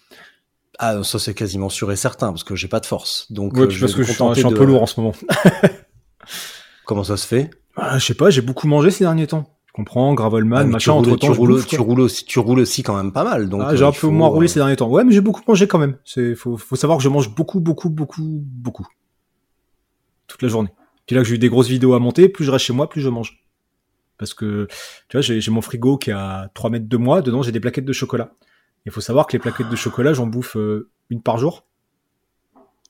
[0.82, 3.30] Ah, ça c'est quasiment sûr et certain parce que j'ai pas de force.
[3.30, 5.12] Donc, ouais, euh, parce que je suis, un, peu lourd en ce moment.
[6.86, 7.50] Comment ça se fait?
[7.76, 9.44] Ah, Je sais pas, j'ai beaucoup mangé ces derniers temps.
[9.66, 12.82] Je comprends, Gravelman, ah, machin, entre temps, tu, roules, tu, roules aussi, tu roules aussi
[12.82, 13.50] quand même pas mal.
[13.50, 14.88] Donc, ah, j'ai un peu moins roulé euh, ces derniers temps.
[14.88, 15.98] Ouais, mais j'ai beaucoup mangé quand même.
[16.06, 18.88] C'est, faut, faut savoir que je mange beaucoup, beaucoup, beaucoup, beaucoup.
[20.28, 20.70] Toute la journée.
[21.04, 22.88] Puis là que j'ai eu des grosses vidéos à monter, plus je reste chez moi,
[22.88, 23.44] plus je mange.
[24.16, 24.66] Parce que,
[25.10, 27.84] tu vois, j'ai mon frigo qui a 3 mètres de moi, dedans j'ai des plaquettes
[27.84, 28.32] de chocolat.
[28.86, 31.64] Il faut savoir que les plaquettes de chocolat, j'en bouffe euh, une par jour.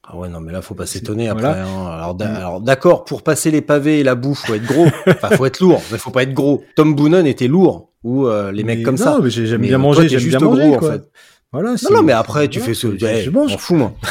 [0.03, 1.47] Ah ouais, non, mais là, faut pas s'étonner après.
[1.47, 1.86] Hein.
[1.86, 4.86] Alors, d'accord, pour passer les pavés et la bouffe, faut être gros.
[5.07, 6.64] enfin, faut être lourd, mais faut pas être gros.
[6.74, 9.16] Tom Boonen était lourd, ou euh, les mecs comme ça.
[9.16, 11.11] Non, mais j'aime bien manger, j'aime bien manger, gros, en fait.
[11.53, 11.74] Voilà.
[11.82, 12.97] Non, non, mais après, tu fais ce.
[12.97, 13.57] je mange.
[13.57, 13.93] fous, moi.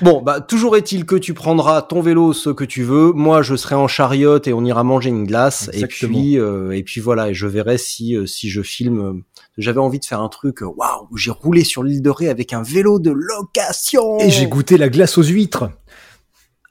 [0.00, 3.10] Bon, bah toujours est-il que tu prendras ton vélo ce que tu veux.
[3.12, 5.70] Moi, je serai en chariote et on ira manger une glace.
[5.72, 7.30] Et puis, euh, et puis voilà.
[7.30, 9.22] Et je verrai si euh, si je filme.
[9.58, 10.60] Euh, j'avais envie de faire un truc.
[10.60, 14.18] Waouh, j'ai roulé sur l'île de Ré avec un vélo de location.
[14.20, 15.70] Et j'ai goûté la glace aux huîtres.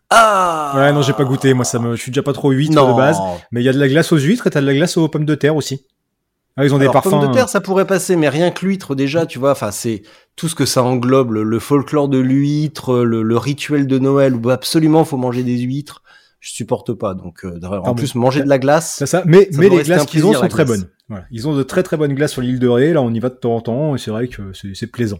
[0.10, 1.54] Ah Ouais, non, j'ai pas goûté.
[1.54, 3.18] Moi, ça me, je suis déjà pas trop huître de base.
[3.52, 5.08] Mais il y a de la glace aux huîtres et t'as de la glace aux
[5.08, 5.86] pommes de terre aussi.
[6.58, 7.10] Ah, ils ont des parfums.
[7.10, 9.52] Pommes de terre, ça pourrait passer, mais rien que l'huître déjà, tu vois.
[9.52, 10.04] Enfin, c'est
[10.38, 15.04] tout ce que ça englobe, le, folklore de l'huître, le, rituel de Noël où absolument
[15.04, 16.02] faut manger des huîtres.
[16.40, 17.14] Je supporte pas.
[17.14, 18.96] Donc, euh, en plus, manger de la glace.
[19.00, 19.24] C'est ça.
[19.26, 20.88] Mais, mais les glaces qu'ils ont sont très bonnes.
[21.10, 21.26] Voilà.
[21.32, 22.94] Ils ont de très très bonnes glaces sur l'île de Ré.
[22.94, 25.20] Là, on y va de temps en temps et c'est vrai que c'est plaisant.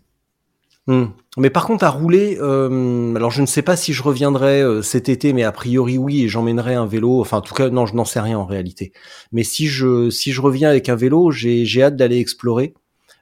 [0.88, 1.06] Hmm.
[1.38, 4.84] Mais par contre, à rouler, euh, alors je ne sais pas si je reviendrai euh,
[4.84, 7.22] cet été, mais a priori oui, et j'emmènerai un vélo.
[7.22, 8.94] Enfin, en tout cas, non, je n'en sais rien en réalité.
[9.32, 12.76] Mais si je si je reviens avec un vélo, j'ai j'ai hâte d'aller explorer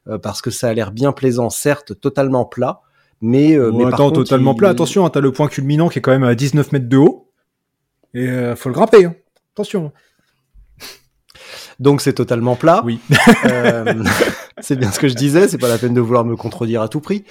[0.09, 2.82] euh, parce que ça a l'air bien plaisant, certes, totalement plat,
[3.22, 4.70] mais euh, mais attends, totalement plat.
[4.70, 7.32] Attention, hein, t'as le point culminant qui est quand même à 19 mètres de haut
[8.14, 9.05] et faut le grimper.
[9.05, 9.16] Hein.
[9.55, 9.93] Attention.
[11.80, 12.82] Donc c'est totalement plat.
[12.86, 12.99] Oui.
[14.61, 15.47] c'est bien ce que je disais.
[15.47, 17.24] C'est pas la peine de vouloir me contredire à tout prix.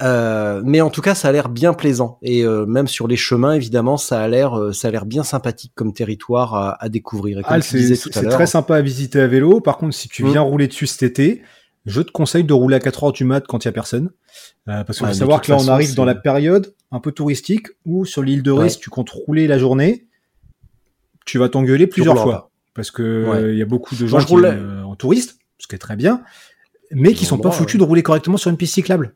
[0.00, 3.16] Euh, mais en tout cas, ça a l'air bien plaisant et euh, même sur les
[3.16, 6.88] chemins, évidemment, ça a l'air, euh, ça a l'air bien sympathique comme territoire à, à
[6.88, 7.38] découvrir.
[7.38, 9.60] Et comme ah, c'est très sympa à visiter à vélo.
[9.60, 10.48] Par contre, si tu viens mmh.
[10.48, 11.42] rouler dessus cet été,
[11.84, 14.10] je te conseille de rouler à 4 heures du mat quand il y a personne,
[14.64, 18.04] parce qu'il faut savoir que là, on arrive dans la période un peu touristique où
[18.04, 20.06] sur l'île de Ré, si tu comptes rouler la journée,
[21.26, 24.94] tu vas t'engueuler plusieurs fois parce que il y a beaucoup de gens qui, en
[24.96, 26.22] touriste, ce qui est très bien,
[26.90, 29.14] mais qui sont pas foutus de rouler correctement sur une piste cyclable.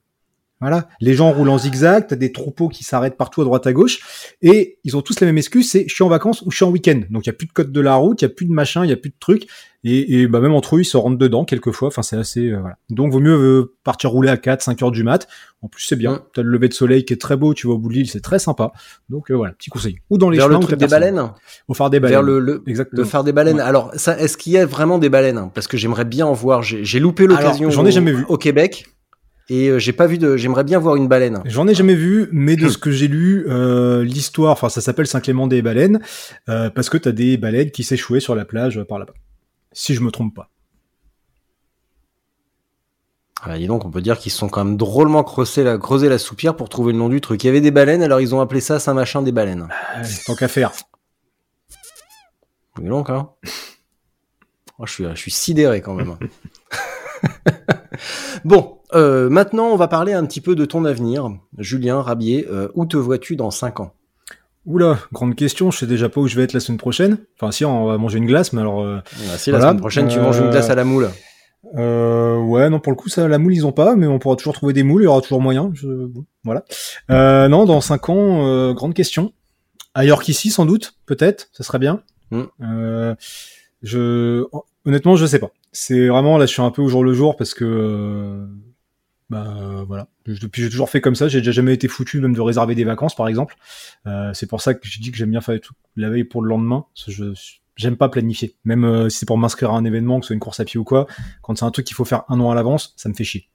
[0.61, 3.75] Voilà, les gens roulent en zigzag, t'as des troupeaux qui s'arrêtent partout à droite à
[3.75, 3.99] gauche,
[4.41, 6.65] et ils ont tous la même excuse, c'est je suis en vacances ou je suis
[6.65, 7.03] en week-end.
[7.11, 8.53] Donc il y a plus de code de la route, il y a plus de
[8.53, 9.47] machin, il y a plus de trucs,
[9.85, 11.89] et, et bah, même entre eux ils se rentrent dedans quelquefois.
[11.89, 12.77] Enfin c'est assez euh, voilà.
[12.89, 15.29] Donc vaut mieux euh, partir rouler à 4, 5 heures du mat.
[15.61, 16.21] En plus c'est bien, Mm.
[16.35, 18.09] t'as le lever de soleil qui est très beau, tu vas au bout de l'île,
[18.09, 18.73] c'est très sympa.
[19.11, 19.99] Donc euh, voilà, petit conseil.
[20.09, 21.33] Ou dans les Vers le chemins où truc des baleines?
[21.69, 22.15] Au phare des baleines.
[22.15, 23.03] Vers le, le, Exactement.
[23.03, 23.57] le phare des baleines.
[23.57, 23.63] Ouais.
[23.63, 25.51] Alors, ça, est-ce qu'il y a vraiment des baleines?
[25.53, 26.63] Parce que j'aimerais bien en voir.
[26.63, 27.69] J'ai loupé l'occasion.
[27.69, 28.25] J'en ai jamais vu.
[28.31, 28.87] Au Québec.
[29.49, 30.37] Et euh, j'ai pas vu de.
[30.37, 31.43] J'aimerais bien voir une baleine.
[31.45, 35.07] J'en ai jamais vu, mais de ce que j'ai lu, euh, l'histoire, enfin ça s'appelle
[35.07, 36.01] Saint-Clément des baleines,
[36.49, 39.15] euh, parce que t'as des baleines qui s'échouaient sur la plage euh, par là-bas.
[39.73, 40.51] Si je me trompe pas.
[43.43, 46.09] Ah, dis donc, on peut dire qu'ils se sont quand même drôlement creusé la, creusé
[46.09, 47.45] la soupière pour trouver le nom du truc.
[47.45, 49.69] Il y avait des baleines, alors ils ont appelé ça Saint-Machin des baleines.
[49.95, 50.73] Allez, tant qu'à faire.
[52.81, 53.29] Dis donc, hein.
[54.79, 56.17] Oh, je, suis, je suis sidéré quand même.
[58.45, 61.29] bon, euh, maintenant, on va parler un petit peu de ton avenir.
[61.59, 63.93] Julien Rabier, euh, où te vois-tu dans 5 ans?
[64.67, 67.19] Oula, grande question, je sais déjà pas où je vais être la semaine prochaine.
[67.39, 68.83] Enfin si, on va manger une glace, mais alors...
[68.83, 68.99] Euh,
[69.33, 69.71] Ah, Si la Voilà.
[69.71, 71.09] semaine prochaine, tu Euh, manges une glace à la moule.
[71.77, 74.35] euh, ouais, non, pour le coup, ça, la moule, ils ont pas, mais on pourra
[74.37, 75.71] toujours trouver des moules, il y aura toujours moyen.
[75.75, 76.09] Je,
[76.45, 76.65] voilà.
[77.11, 79.33] Euh, non, dans 5 ans, euh, grande question.
[79.95, 82.03] Ailleurs qu'ici, sans doute, peut-être, ça serait bien.
[82.33, 82.43] Mm.
[82.63, 83.15] Euh,
[83.83, 84.45] je,
[84.85, 85.51] honnêtement, je sais pas.
[85.73, 88.47] C'est vraiment, là, je suis un peu au jour le jour parce que, euh,
[89.29, 90.09] bah, voilà.
[90.25, 91.29] Depuis, j'ai toujours fait comme ça.
[91.29, 93.57] J'ai déjà jamais été foutu même de réserver des vacances, par exemple.
[94.07, 95.59] Euh, c'est pour ça que j'ai dit que j'aime bien faire
[95.97, 96.87] la veille pour le lendemain.
[97.77, 98.57] J'aime pas planifier.
[98.65, 100.65] Même euh, si c'est pour m'inscrire à un événement, que ce soit une course à
[100.65, 101.07] pied ou quoi.
[101.43, 103.49] Quand c'est un truc qu'il faut faire un an à l'avance, ça me fait chier.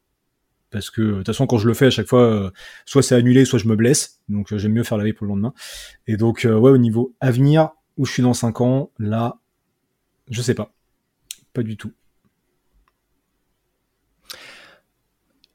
[0.69, 2.51] Parce que, de toute façon, quand je le fais à chaque fois, euh,
[2.86, 4.22] soit c'est annulé, soit je me blesse.
[4.30, 5.53] Donc, j'aime mieux faire la veille pour le lendemain.
[6.07, 9.39] Et donc, ouais, au niveau avenir, où je suis dans 5 ans, là,
[10.30, 10.74] je sais pas.
[11.53, 11.91] Pas du tout.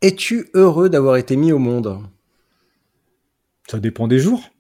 [0.03, 2.01] Es-tu heureux d'avoir été mis au monde?
[3.69, 4.51] Ça dépend des jours.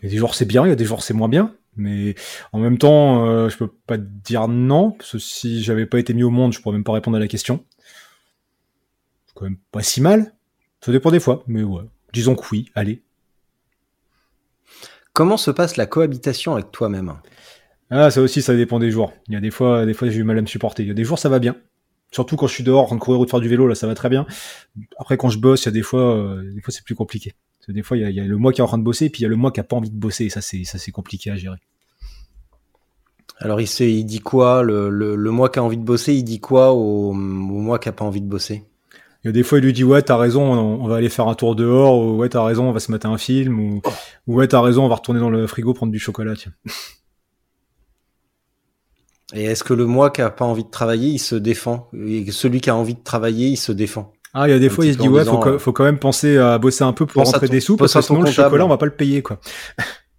[0.00, 1.54] Il y a des jours c'est bien, il y a des jours c'est moins bien.
[1.76, 2.16] Mais
[2.52, 5.98] en même temps, euh, je peux pas te dire non, parce que si j'avais pas
[6.00, 7.64] été mis au monde, je pourrais même pas répondre à la question.
[9.26, 10.34] C'est quand même pas si mal.
[10.80, 11.84] Ça dépend des fois, mais ouais.
[12.12, 13.02] Disons que oui, allez.
[15.12, 17.14] Comment se passe la cohabitation avec toi-même?
[17.90, 19.12] Ah, ça aussi, ça dépend des jours.
[19.28, 20.82] Il y a des fois, des fois j'ai eu mal à me supporter.
[20.82, 21.56] Il y a des jours, ça va bien.
[22.10, 23.74] Surtout quand je suis dehors en train de courir ou de faire du vélo, là,
[23.74, 24.26] ça va très bien.
[24.98, 27.34] Après, quand je bosse, il y a des fois, euh, des fois, c'est plus compliqué.
[27.58, 28.66] Parce que des fois, il y, a, il y a le moi qui est en
[28.66, 29.96] train de bosser, et puis il y a le moi qui a pas envie de
[29.96, 31.58] bosser, et ça, c'est, ça, c'est compliqué à gérer.
[33.40, 36.14] Alors, il, sait, il dit quoi le, le, le moi qui a envie de bosser,
[36.14, 38.64] il dit quoi au, au moi qui a pas envie de bosser?
[39.24, 41.26] Il y a des fois, il lui dit, ouais, t'as raison, on, va aller faire
[41.28, 43.82] un tour dehors, ou ouais, t'as raison, on va se mater un film, ou,
[44.26, 46.52] ou ouais, t'as raison, on va retourner dans le frigo prendre du chocolat, tiens.
[49.34, 51.90] Et est-ce que le moi qui a pas envie de travailler, il se défend?
[52.06, 54.12] Et celui qui a envie de travailler, il se défend?
[54.34, 55.84] Ah, il y a des Un fois, il se dit, ouais, faut, euh, faut quand
[55.84, 58.22] même penser à bosser un peu pour pense rentrer ton- des sous, parce que sinon,
[58.22, 59.40] le chocolat, on va pas le payer, quoi.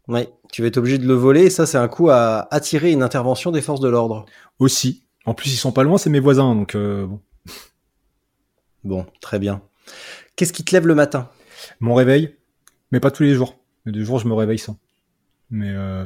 [0.07, 2.91] Ouais, tu vas être obligé de le voler, et ça, c'est un coup à attirer
[2.91, 4.26] une intervention des forces de l'ordre.
[4.57, 5.03] Aussi.
[5.26, 7.20] En plus, ils sont pas loin, c'est mes voisins, donc, euh, bon.
[8.84, 9.62] Bon, très bien.
[10.36, 11.30] Qu'est-ce qui te lève le matin?
[11.80, 12.36] Mon réveil,
[12.91, 13.57] mais pas tous les jours.
[13.86, 14.78] Il y a des jours, je me réveille sans.
[15.51, 16.05] Mais euh,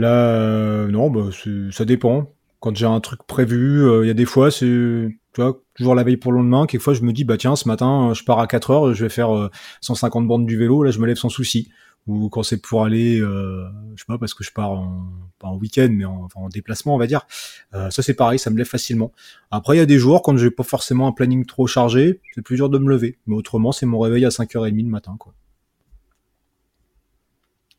[0.00, 1.30] là, euh, non, bah,
[1.70, 2.32] ça dépend.
[2.60, 5.94] Quand j'ai un truc prévu, euh, il y a des fois, c'est tu vois, toujours
[5.94, 6.66] la veille pour le lendemain.
[6.66, 9.04] Quelquefois, je me dis, bah tiens, ce matin, euh, je pars à 4 heures, je
[9.04, 10.82] vais faire euh, 150 bandes du vélo.
[10.82, 11.70] Là, je me lève sans souci.
[12.06, 15.06] Ou quand c'est pour aller, euh, je sais pas, parce que je pars en,
[15.38, 17.26] pas en week-end, mais en, enfin, en déplacement, on va dire.
[17.74, 19.12] Euh, ça, c'est pareil, ça me lève facilement.
[19.50, 22.42] Après, il y a des jours, quand j'ai pas forcément un planning trop chargé, c'est
[22.42, 23.18] plus dur de me lever.
[23.26, 25.34] Mais autrement, c'est mon réveil à 5h30 le matin, quoi.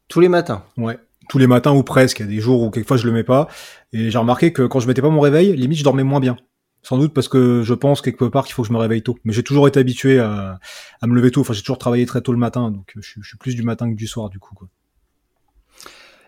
[0.07, 0.63] Tous les matins?
[0.78, 0.99] Ouais.
[1.30, 2.19] Tous les matins ou presque.
[2.19, 3.47] Il y a des jours où quelquefois je le mets pas.
[3.93, 6.38] Et j'ai remarqué que quand je mettais pas mon réveil, limite je dormais moins bien.
[6.84, 9.17] Sans doute parce que je pense quelque part qu'il faut que je me réveille tôt.
[9.24, 10.59] Mais j'ai toujours été habitué à,
[11.01, 11.41] à me lever tôt.
[11.41, 13.61] Enfin, j'ai toujours travaillé très tôt le matin, donc je, suis- je suis plus du
[13.63, 14.55] matin que du soir du coup.
[14.55, 14.67] Quoi.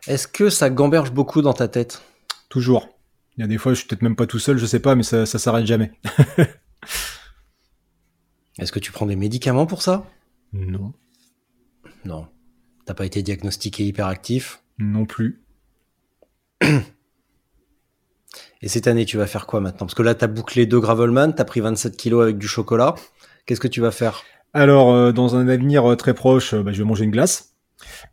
[0.07, 2.03] Est-ce que ça gamberge beaucoup dans ta tête?
[2.49, 2.89] Toujours.
[3.35, 4.93] Il y a des fois, je suis peut-être même pas tout seul, je sais pas,
[4.93, 5.91] mais ça, ça s'arrête jamais.
[8.59, 10.05] Est-ce que tu prends des médicaments pour ça?
[10.53, 10.93] Non.
[12.05, 12.27] Non.
[12.85, 14.62] T'as pas été diagnostiqué hyperactif?
[14.79, 15.41] Non plus.
[18.61, 19.85] Et cette année, tu vas faire quoi maintenant?
[19.85, 22.95] Parce que là, t'as bouclé deux Gravelman, t'as pris 27 kilos avec du chocolat.
[23.45, 24.23] Qu'est-ce que tu vas faire?
[24.53, 27.55] Alors, euh, dans un avenir euh, très proche, euh, bah, je vais manger une glace.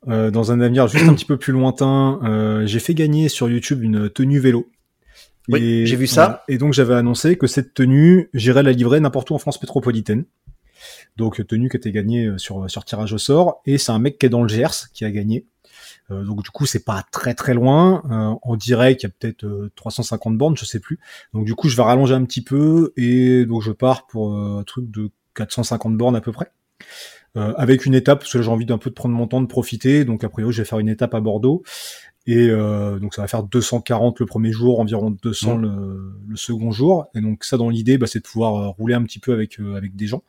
[0.08, 2.18] Euh, dans un avenir juste un petit peu plus lointain,
[2.64, 4.68] j'ai fait gagner sur YouTube une tenue vélo.
[5.48, 6.24] Oui, j'ai vu ça.
[6.24, 6.44] voilà.
[6.48, 10.24] Et donc j'avais annoncé que cette tenue, j'irais la livrer n'importe où en France métropolitaine.
[11.16, 13.60] Donc tenue qui était gagnée sur sur tirage au sort.
[13.66, 15.46] Et c'est un mec qui est dans le Gers qui a gagné.
[16.10, 18.02] Euh, donc du coup c'est pas très très loin.
[18.10, 20.98] Euh, en direct il y a peut-être euh, 350 bornes, je sais plus.
[21.34, 24.58] Donc du coup je vais rallonger un petit peu et donc je pars pour euh,
[24.60, 26.50] un truc de 450 bornes à peu près.
[27.36, 29.46] Euh, avec une étape, parce que j'ai envie d'un peu de prendre mon temps, de
[29.46, 30.04] profiter.
[30.04, 31.62] Donc après, je vais faire une étape à Bordeaux.
[32.26, 35.62] Et euh, donc ça va faire 240 le premier jour, environ 200 Mmh.
[35.62, 37.06] le, le second jour.
[37.14, 39.60] Et donc ça, dans l'idée, bah, c'est de pouvoir euh, rouler un petit peu avec
[39.60, 40.22] euh, avec des gens,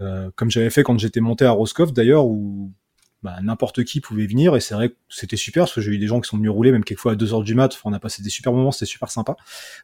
[0.00, 2.72] Euh, comme j'avais fait quand j'étais monté à Roscoff d'ailleurs, où
[3.24, 4.54] bah, n'importe qui pouvait venir.
[4.54, 6.50] Et c'est vrai que c'était super, parce que j'ai eu des gens qui sont venus
[6.50, 7.72] rouler, même quelquefois à 2 heures du mat.
[7.72, 9.34] Enfin, on a passé des super moments, c'était super sympa.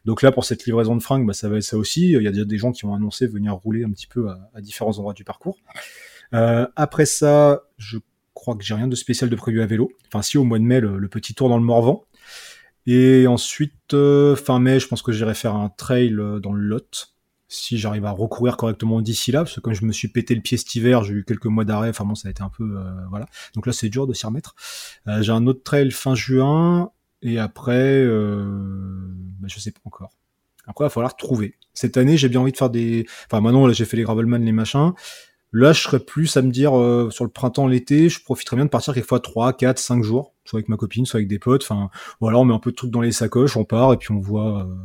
[0.05, 2.11] Donc là, pour cette livraison de fringues, bah, ça va être ça aussi.
[2.11, 4.61] Il y a déjà des gens qui ont annoncé venir rouler un petit peu à,
[4.61, 5.57] différents endroits du parcours.
[6.33, 7.97] Euh, après ça, je
[8.35, 9.91] crois que j'ai rien de spécial de prévu à vélo.
[10.07, 12.05] Enfin, si au mois de mai, le, le petit tour dans le Morvan.
[12.87, 16.61] Et ensuite, euh, fin mai, je pense que j'irai faire un trail euh, dans le
[16.61, 17.10] Lot.
[17.53, 20.41] Si j'arrive à recourir correctement d'ici là, parce que comme je me suis pété le
[20.41, 21.89] pied cet hiver, j'ai eu quelques mois d'arrêt.
[21.89, 23.25] Enfin bon, ça a été un peu euh, voilà.
[23.55, 24.55] Donc là, c'est dur de s'y remettre.
[25.07, 26.91] Euh, j'ai un autre trail fin juin.
[27.21, 28.45] Et après, euh,
[29.39, 30.11] bah, je sais pas encore.
[30.65, 31.55] Après, il va falloir trouver.
[31.73, 33.05] Cette année, j'ai bien envie de faire des.
[33.25, 34.93] Enfin, maintenant, là, j'ai fait les gravelman, les machins.
[35.53, 38.65] Là, je serais plus à me dire euh, sur le printemps, l'été, je profiterais bien
[38.65, 41.63] de partir quelquefois 3, 4, 5 jours, soit avec ma copine, soit avec des potes.
[41.63, 41.89] Enfin,
[42.21, 44.19] voilà, on met un peu de trucs dans les sacoches, on part et puis on
[44.19, 44.75] voit euh,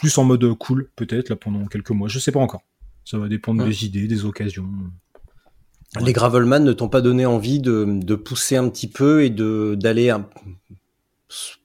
[0.00, 2.08] plus en mode cool, peut-être, là, pendant quelques mois.
[2.08, 2.62] Je sais pas encore.
[3.04, 3.68] Ça va dépendre Ouais.
[3.68, 4.68] des idées, des occasions.
[6.00, 9.76] Les Gravelman ne t'ont pas donné envie de, de pousser un petit peu et de
[9.78, 10.28] d'aller un-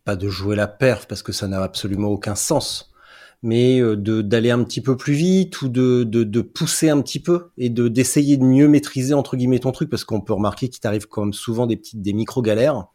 [0.03, 2.91] pas de jouer la perf parce que ça n'a absolument aucun sens,
[3.43, 7.01] mais euh, de d'aller un petit peu plus vite ou de, de, de pousser un
[7.01, 10.33] petit peu et de d'essayer de mieux maîtriser entre guillemets ton truc parce qu'on peut
[10.33, 12.85] remarquer qu'il t'arrive quand même souvent des petites des micro galères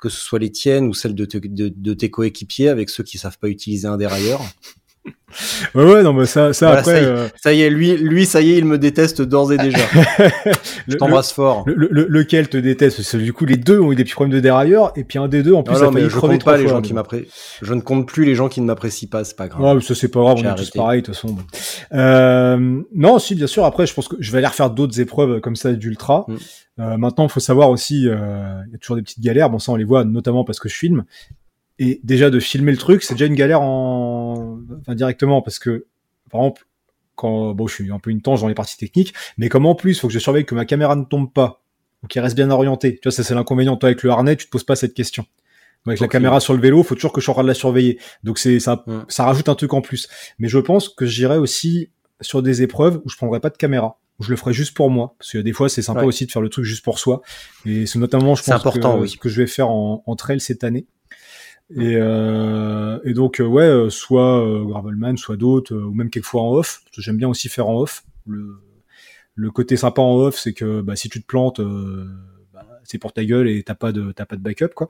[0.00, 3.02] que ce soit les tiennes ou celles de, te- de, de tes coéquipiers avec ceux
[3.04, 4.40] qui savent pas utiliser un dérailleur.
[5.74, 6.92] Ouais, ouais, non, mais ça, ça Voilà, après.
[6.94, 7.06] ça y est.
[7.06, 9.78] euh, Ça y est, lui, lui, ça y est, il me déteste d'ores et déjà.
[10.88, 11.64] Je le- t'embrasse fort.
[11.66, 12.96] le, le- le- lequel te déteste?
[12.96, 15.18] Parce que du coup, les deux ont eu des petits problèmes de dérailleur, et puis
[15.18, 16.72] un des deux, en plus, Non, a non, mais je compte trois pas les fois,
[16.76, 16.94] gens qui.
[17.62, 19.60] Je ne compte plus les gens qui ne m'apprécient pas, c'est pas grave.
[19.62, 21.36] Ouais, mais ça c'est pas grave, on est tous pareils de toute façon.
[21.92, 23.64] Euh, non, si bien sûr.
[23.64, 26.24] Après, je pense que je vais aller refaire d'autres épreuves comme ça d'ultra.
[26.28, 26.34] Mm.
[26.80, 29.50] Euh, maintenant, il faut savoir aussi, il y a toujours des petites galères.
[29.50, 31.04] Bon, ça on les voit notamment parce que je filme.
[31.78, 35.86] Et déjà de filmer le truc, c'est déjà une galère en, enfin directement parce que,
[36.30, 36.66] par exemple,
[37.14, 39.74] quand bon, je suis un peu une tange dans les parties techniques, mais comme en
[39.74, 41.62] plus, il faut que je surveille que ma caméra ne tombe pas
[42.02, 42.94] ou qu'elle reste bien orientée.
[42.94, 43.76] Tu vois, ça c'est l'inconvénient.
[43.76, 45.24] Toi, avec le harnais, tu te poses pas cette question.
[45.86, 47.48] Moi, avec la caméra sur le vélo, faut toujours que je sois en train de
[47.48, 47.98] la surveiller.
[48.24, 50.08] Donc c'est ça, ça rajoute un truc en plus.
[50.38, 53.98] Mais je pense que j'irai aussi sur des épreuves où je prendrai pas de caméra,
[54.18, 56.06] où je le ferai juste pour moi, parce que des fois c'est sympa Ouais.
[56.06, 57.22] aussi de faire le truc juste pour soi.
[57.64, 59.08] Et c'est notamment, je pense, important, que, oui.
[59.08, 60.86] ce que je vais faire en, en trail cette année.
[61.70, 66.08] Et, euh, et donc euh, ouais, euh, soit euh, Gravelman, soit d'autres, euh, ou même
[66.08, 66.80] quelquefois en off.
[66.84, 68.04] Parce que j'aime bien aussi faire en off.
[68.26, 68.58] Le,
[69.34, 72.06] le côté sympa en off, c'est que bah, si tu te plantes, euh,
[72.54, 74.88] bah, c'est pour ta gueule et t'as pas de t'as pas de backup quoi.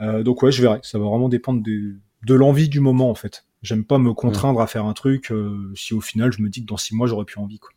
[0.00, 0.78] Euh, donc ouais, je verrai.
[0.82, 3.44] Ça va vraiment dépendre de, de l'envie du moment en fait.
[3.62, 6.62] J'aime pas me contraindre à faire un truc euh, si au final je me dis
[6.62, 7.70] que dans six mois j'aurais plus envie quoi.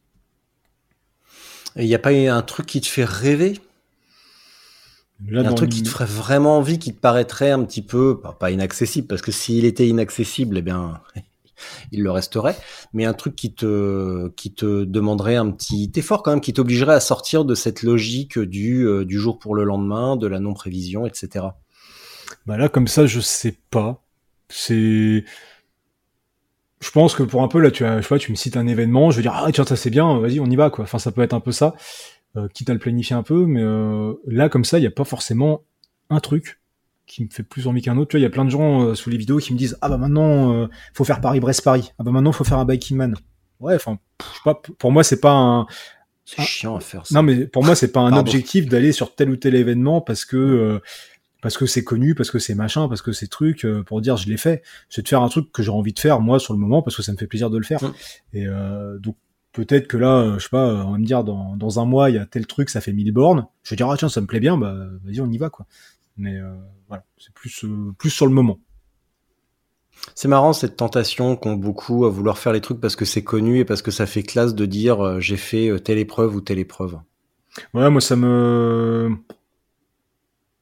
[1.75, 3.59] Et il n'y a pas un truc qui te fait rêver?
[5.27, 8.19] Là, Un truc le- qui te ferait vraiment envie, qui te paraîtrait un petit peu,
[8.19, 10.99] pas, pas inaccessible, parce que s'il était inaccessible, eh bien,
[11.91, 12.55] il le resterait,
[12.93, 16.95] mais un truc qui te, qui te demanderait un petit effort quand même, qui t'obligerait
[16.95, 21.05] à sortir de cette logique du, euh, du jour pour le lendemain, de la non-prévision,
[21.07, 21.55] etc.
[22.45, 24.03] Bah là, comme ça, je sais pas.
[24.49, 25.23] C'est.
[26.81, 28.67] Je pense que pour un peu, là, tu as, je pas, tu me cites un
[28.67, 30.83] événement, je vais dire, ah, tiens, ça c'est bien, vas-y, on y va, quoi.
[30.83, 31.73] Enfin, ça peut être un peu ça,
[32.53, 35.03] quitte à le planifier un peu, mais euh, là, comme ça, il n'y a pas
[35.03, 35.61] forcément
[36.09, 36.59] un truc
[37.05, 38.09] qui me fait plus envie qu'un autre.
[38.11, 39.77] Tu vois, il y a plein de gens euh, sous les vidéos qui me disent,
[39.81, 41.93] ah bah maintenant, euh, faut faire Paris-Brest-Paris.
[41.99, 43.15] Ah bah maintenant, faut faire un biking man.
[43.59, 45.67] Ouais, enfin, pff, je sais pas, pour moi, c'est pas un,
[46.25, 47.15] C'est chiant à faire ça.
[47.15, 48.21] non, mais pour moi, c'est pas un Pardon.
[48.21, 50.79] objectif d'aller sur tel ou tel événement parce que euh,
[51.41, 54.17] parce que c'est connu, parce que c'est machin, parce que c'est truc euh, pour dire
[54.17, 54.63] je l'ai fait.
[54.89, 56.95] C'est de faire un truc que j'ai envie de faire moi sur le moment parce
[56.95, 57.83] que ça me fait plaisir de le faire.
[57.83, 57.93] Mm.
[58.33, 59.15] Et euh, donc
[59.55, 62.09] peut-être que là, euh, je sais pas, on va me dire dans, dans un mois
[62.09, 63.47] il y a tel truc, ça fait 1000 bornes.
[63.63, 65.65] Je vais dire ah tiens ça me plaît bien, bah vas-y on y va quoi.
[66.17, 66.53] Mais euh,
[66.87, 68.59] voilà, c'est plus euh, plus sur le moment.
[70.13, 73.59] C'est marrant cette tentation qu'ont beaucoup à vouloir faire les trucs parce que c'est connu
[73.59, 76.41] et parce que ça fait classe de dire euh, j'ai fait euh, telle épreuve ou
[76.41, 76.99] telle épreuve.
[77.73, 79.15] Ouais, moi ça me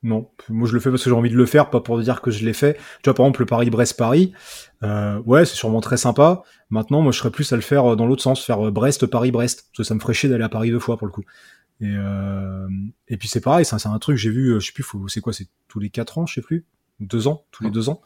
[0.04, 2.22] non, moi je le fais parce que j'ai envie de le faire, pas pour dire
[2.22, 2.74] que je l'ai fait.
[3.02, 4.34] Tu vois, par exemple, le Paris-Brest-Paris,
[4.84, 6.44] euh, ouais, c'est sûrement très sympa.
[6.70, 9.68] Maintenant, moi je serais plus à le faire euh, dans l'autre sens, faire euh, Brest-Paris-Brest,
[9.72, 11.24] parce que ça me ferait chier d'aller à Paris deux fois pour le coup.
[11.82, 12.68] Et, euh,
[13.08, 15.34] et puis c'est pareil, c'est un truc, j'ai vu, euh, je sais plus, c'est quoi,
[15.34, 16.66] c'est tous les quatre ans, je sais plus,
[17.00, 18.02] deux ans, tous les deux ans?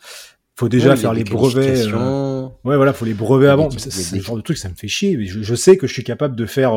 [0.56, 1.86] Faut déjà faire les brevets.
[1.88, 2.48] euh.
[2.64, 3.70] Ouais, voilà, faut les brevets avant.
[3.70, 5.16] C'est le genre de truc, ça me fait chier.
[5.16, 6.74] Mais Je, je sais que je suis capable de faire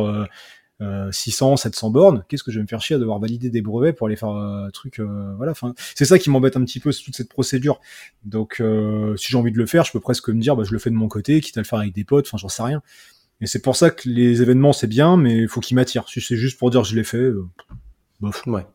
[0.81, 2.25] euh, euh, 600, 700 bornes.
[2.29, 4.31] Qu'est-ce que je vais me faire chier à devoir valider des brevets pour aller faire
[4.31, 7.29] euh, un truc euh, Voilà, enfin, c'est ça qui m'embête un petit peu, toute cette
[7.29, 7.81] procédure.
[8.25, 10.73] Donc, euh, si j'ai envie de le faire, je peux presque me dire, bah, je
[10.73, 12.27] le fais de mon côté, quitte à le faire avec des potes.
[12.27, 12.83] Enfin, j'en sais rien.
[13.41, 16.09] Et c'est pour ça que les événements c'est bien, mais il faut qu'ils m'attirent.
[16.09, 17.47] Si c'est juste pour dire je l'ai fait, euh,
[18.21, 18.47] bof.
[18.47, 18.67] Ouais.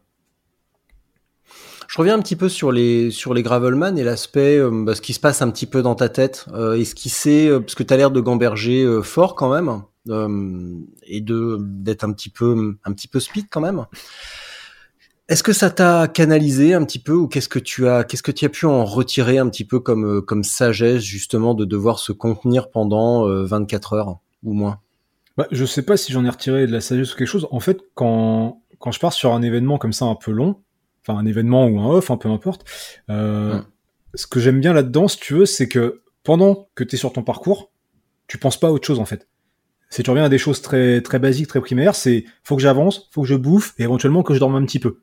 [1.87, 5.01] Je reviens un petit peu sur les sur les Gravelman et l'aspect, euh, bah, ce
[5.01, 6.45] qui se passe un petit peu dans ta tête.
[6.53, 9.77] Euh, c'est, euh, parce que tu as l'air de gamberger euh, fort quand même, euh,
[10.07, 13.85] et de d'être un petit peu un petit peu speed quand même.
[15.27, 18.31] Est-ce que ça t'a canalisé un petit peu ou qu'est-ce que tu as qu'est-ce que
[18.31, 21.97] tu as pu en retirer un petit peu comme euh, comme sagesse justement de devoir
[21.97, 24.79] se contenir pendant euh, 24 heures ou moins?
[25.35, 27.47] Bah, je sais pas si j'en ai retiré de la sagesse ou quelque chose.
[27.49, 30.61] En fait, quand, quand je pars sur un événement comme ça un peu long,
[31.01, 32.63] enfin un événement ou un off, un peu importe,
[33.09, 33.59] euh,
[34.13, 37.11] ce que j'aime bien là-dedans, si tu veux, c'est que pendant que tu es sur
[37.11, 37.71] ton parcours,
[38.27, 39.27] tu penses pas à autre chose en fait.
[39.89, 43.09] Si tu reviens à des choses très très basiques, très primaires, c'est faut que j'avance,
[43.11, 45.01] faut que je bouffe et éventuellement que je dorme un petit peu.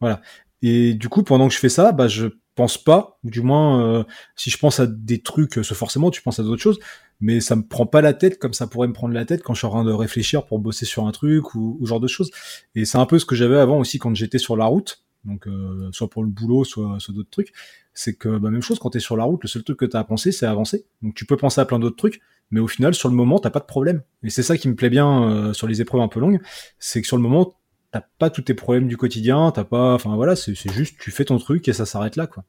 [0.00, 0.20] Voilà.
[0.62, 4.04] Et du coup, pendant que je fais ça, bah je pense pas, du moins euh,
[4.36, 6.78] si je pense à des trucs, euh, forcément tu penses à d'autres choses,
[7.20, 9.54] mais ça me prend pas la tête comme ça pourrait me prendre la tête quand
[9.54, 12.08] je suis en train de réfléchir pour bosser sur un truc ou, ou genre de
[12.08, 12.30] choses.
[12.74, 15.46] Et c'est un peu ce que j'avais avant aussi quand j'étais sur la route, donc
[15.46, 17.52] euh, soit pour le boulot, soit, soit d'autres trucs.
[17.94, 20.00] C'est que bah, même chose quand t'es sur la route, le seul truc que t'as
[20.00, 20.84] à penser, c'est avancer.
[21.02, 22.20] Donc tu peux penser à plein d'autres trucs,
[22.52, 24.02] mais au final, sur le moment, t'as pas de problème.
[24.22, 26.40] Et c'est ça qui me plaît bien euh, sur les épreuves un peu longues,
[26.78, 27.54] c'est que sur le moment,
[27.90, 31.24] t'as pas tous tes problèmes du quotidien, t'as pas, enfin voilà, c'est juste tu fais
[31.24, 32.44] ton truc et ça s'arrête là, quoi.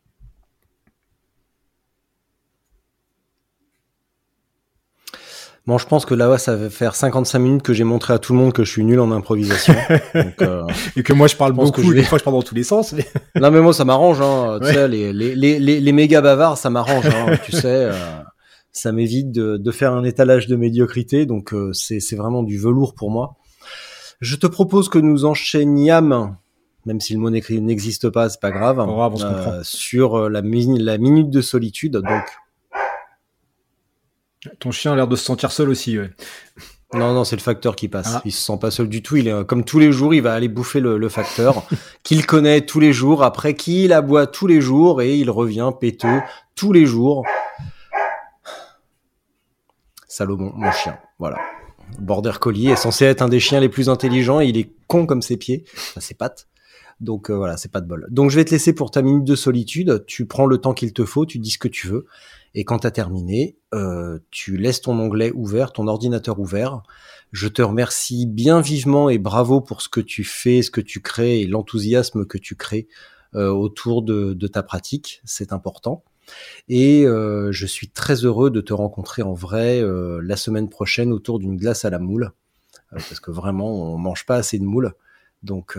[5.65, 8.33] Bon, je pense que là, ça va faire 55 minutes que j'ai montré à tout
[8.33, 9.73] le monde que je suis nul en improvisation.
[10.13, 10.63] Donc, euh,
[10.97, 12.35] Et que moi, je parle Je pense que beaucoup, je vais- des fois, je parle
[12.35, 12.91] dans tous les sens.
[12.91, 13.05] Mais...
[13.39, 14.19] Non, mais moi, ça m'arrange.
[14.19, 14.59] Hein.
[14.61, 17.05] Tu sais, les, les, les, les, les méga bavards, ça m'arrange.
[17.05, 17.37] Hein.
[17.45, 17.93] tu sais, euh,
[18.73, 21.25] ça m'évite de, de faire un étalage de médiocrité.
[21.25, 23.35] Donc, euh, c'est vraiment du velours pour moi.
[24.19, 26.35] Je te propose que nous enchaînions,
[26.85, 28.79] même si le mot n'existe pas, c'est pas grave,
[29.25, 31.93] euh, sur euh, la, mi- la minute de solitude.
[31.93, 32.23] Donc,
[34.59, 35.97] Ton chien a l'air de se sentir seul aussi.
[35.97, 36.09] Ouais.
[36.93, 38.11] Non, non, c'est le facteur qui passe.
[38.15, 38.21] Ah.
[38.25, 39.15] Il se sent pas seul du tout.
[39.15, 41.63] Il est euh, comme tous les jours, il va aller bouffer le, le facteur
[42.03, 45.71] qu'il connaît tous les jours, après qui il aboie tous les jours et il revient
[45.79, 46.21] péteux
[46.55, 47.25] tous les jours.
[50.13, 50.99] Salomon, mon chien.
[51.17, 51.39] Voilà.
[51.97, 55.07] Border Collie est censé être un des chiens les plus intelligents et il est con
[55.07, 55.65] comme ses pieds,
[55.97, 56.47] ses pattes.
[56.99, 58.05] Donc euh, voilà, c'est pas de bol.
[58.11, 60.03] Donc je vais te laisser pour ta minute de solitude.
[60.05, 62.05] Tu prends le temps qu'il te faut, tu dis ce que tu veux.
[62.53, 66.83] Et quand tu as terminé, euh, tu laisses ton onglet ouvert, ton ordinateur ouvert.
[67.31, 71.01] Je te remercie bien vivement et bravo pour ce que tu fais, ce que tu
[71.01, 72.87] crées et l'enthousiasme que tu crées
[73.33, 75.21] euh, autour de ta pratique.
[75.25, 76.03] C'est important.
[76.69, 81.11] Et euh, je suis très heureux de te rencontrer en vrai euh, la semaine prochaine
[81.11, 82.31] autour d'une glace à la moule.
[82.93, 84.93] Euh, parce que vraiment, on mange pas assez de moules.
[85.41, 85.77] Donc,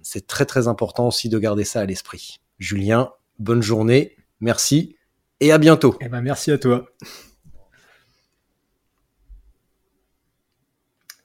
[0.00, 2.40] c'est très très important aussi de garder ça à l'esprit.
[2.58, 4.96] Julien, bonne journée, merci
[5.40, 5.98] et à bientôt.
[6.00, 6.86] Eh ben, merci à toi.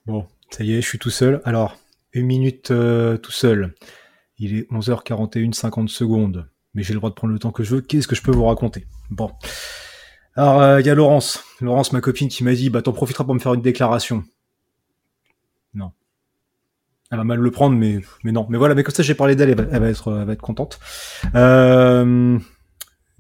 [0.06, 1.42] Bon, ça y est, je suis tout seul.
[1.46, 1.78] Alors,
[2.12, 2.74] une minute
[3.22, 3.74] tout seul.
[4.38, 6.51] Il est 11h41, 50 secondes.
[6.74, 7.82] Mais j'ai le droit de prendre le temps que je veux.
[7.82, 8.86] Qu'est-ce que je peux vous raconter?
[9.10, 9.32] Bon.
[10.36, 11.44] Alors, euh, il y a Laurence.
[11.60, 14.24] Laurence, ma copine, qui m'a dit, bah, t'en profiteras pour me faire une déclaration.
[15.74, 15.92] Non.
[17.12, 18.48] Elle va mal le prendre, mais, mais non.
[18.50, 20.42] Mais voilà, mais comme ça, j'ai parlé d'elle, elle, elle va être, elle va être
[20.42, 20.80] contente.
[21.36, 22.40] Euh,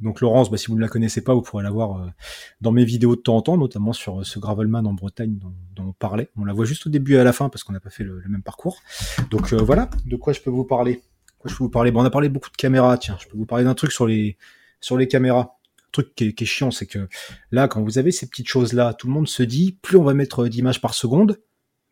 [0.01, 2.07] donc Laurence, bah, si vous ne la connaissez pas, vous pourrez la voir euh,
[2.59, 5.53] dans mes vidéos de temps en temps, notamment sur euh, ce Gravelman en Bretagne dont,
[5.77, 6.29] on parlait.
[6.37, 8.03] On la voit juste au début et à la fin parce qu'on n'a pas fait
[8.03, 8.81] le, le même parcours.
[9.29, 11.01] Donc euh, voilà, de quoi je peux vous parler
[11.45, 12.97] je peux vous parler Bon, on a parlé beaucoup de caméras.
[12.97, 14.37] Tiens, je peux vous parler d'un truc sur les
[14.79, 15.57] sur les caméras.
[15.79, 17.07] Un truc qui est, qui est chiant, c'est que
[17.51, 20.03] là, quand vous avez ces petites choses là, tout le monde se dit plus on
[20.03, 21.39] va mettre euh, d'images par seconde,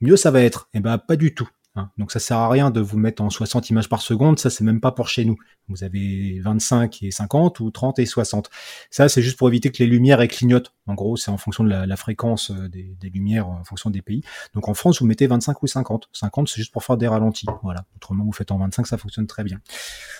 [0.01, 0.69] mieux ça va être.
[0.73, 1.49] Et ben pas du tout.
[1.79, 1.91] Hein.
[1.97, 4.63] Donc ça sert à rien de vous mettre en 60 images par seconde, ça c'est
[4.63, 5.37] même pas pour chez nous.
[5.69, 8.49] Vous avez 25 et 50 ou 30 et 60.
[8.89, 10.73] Ça, c'est juste pour éviter que les lumières clignotent.
[10.87, 14.23] En gros, c'est en fonction de la, fréquence euh, des, lumières, en fonction des pays.
[14.55, 16.09] Donc en France, vous mettez 25 ou 50.
[16.11, 17.45] 50, c'est juste pour faire des ralentis.
[17.61, 17.85] Voilà.
[17.95, 19.61] Autrement, vous faites en 25, ça fonctionne très bien.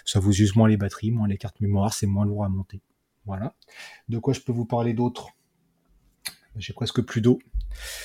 [0.05, 2.81] Ça vous use moins les batteries, moins les cartes mémoire, c'est moins lourd à monter.
[3.25, 3.55] Voilà.
[4.07, 5.29] De quoi je peux vous parler d'autre?
[6.55, 7.39] J'ai presque plus d'eau.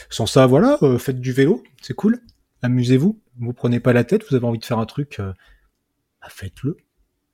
[0.09, 2.21] Sans ça, voilà, euh, faites du vélo, c'est cool.
[2.63, 3.21] Amusez-vous.
[3.39, 5.33] Vous prenez pas la tête, vous avez envie de faire un truc, euh,
[6.21, 6.77] bah, faites-le.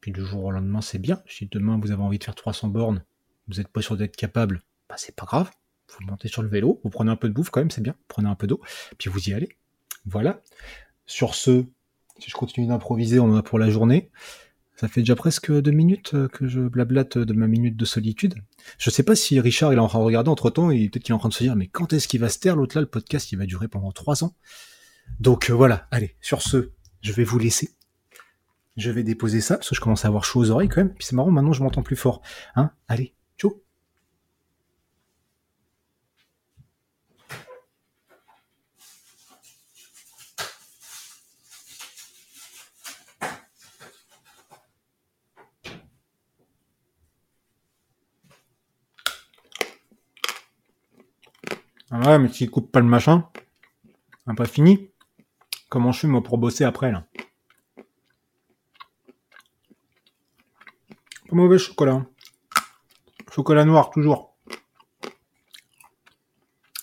[0.00, 1.22] Puis du jour au lendemain, c'est bien.
[1.26, 3.04] Si demain vous avez envie de faire 300 bornes,
[3.48, 5.50] vous n'êtes pas sûr d'être capable, bah c'est pas grave.
[5.88, 7.96] Vous montez sur le vélo, vous prenez un peu de bouffe quand même, c'est bien.
[8.08, 8.60] Prenez un peu d'eau,
[8.96, 9.48] puis vous y allez.
[10.06, 10.40] Voilà.
[11.04, 11.64] Sur ce,
[12.18, 14.10] si je continue d'improviser, on en a pour la journée.
[14.76, 18.36] Ça fait déjà presque deux minutes euh, que je blablate de ma minute de solitude.
[18.78, 21.02] Je sais pas si Richard il est en train de regarder entre temps et peut-être
[21.02, 22.76] qu'il est en train de se dire mais quand est-ce qu'il va se taire l'autre
[22.76, 24.34] là le podcast il va durer pendant trois ans?
[25.18, 26.70] Donc euh, voilà, allez, sur ce,
[27.02, 27.70] je vais vous laisser.
[28.76, 30.94] Je vais déposer ça, parce que je commence à avoir chaud aux oreilles quand même.
[30.94, 32.22] Puis c'est marrant, maintenant je m'entends plus fort.
[32.56, 32.70] Hein?
[32.88, 33.62] Allez, ciao
[51.92, 53.28] Ah ouais, mais s'il coupe pas le machin,
[54.26, 54.90] on pas fini?
[55.70, 57.06] Comment je fais moi pour bosser après là
[61.28, 62.04] Pas mauvais chocolat.
[63.30, 64.36] Chocolat noir toujours.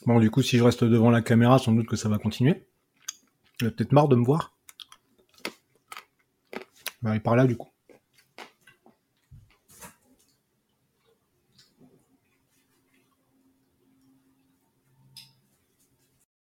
[0.06, 2.66] Bon du coup si je reste devant la caméra, sans doute que ça va continuer.
[3.60, 4.58] Il a peut-être marre de me voir.
[6.54, 6.60] Il
[7.02, 7.70] va aller par là du coup.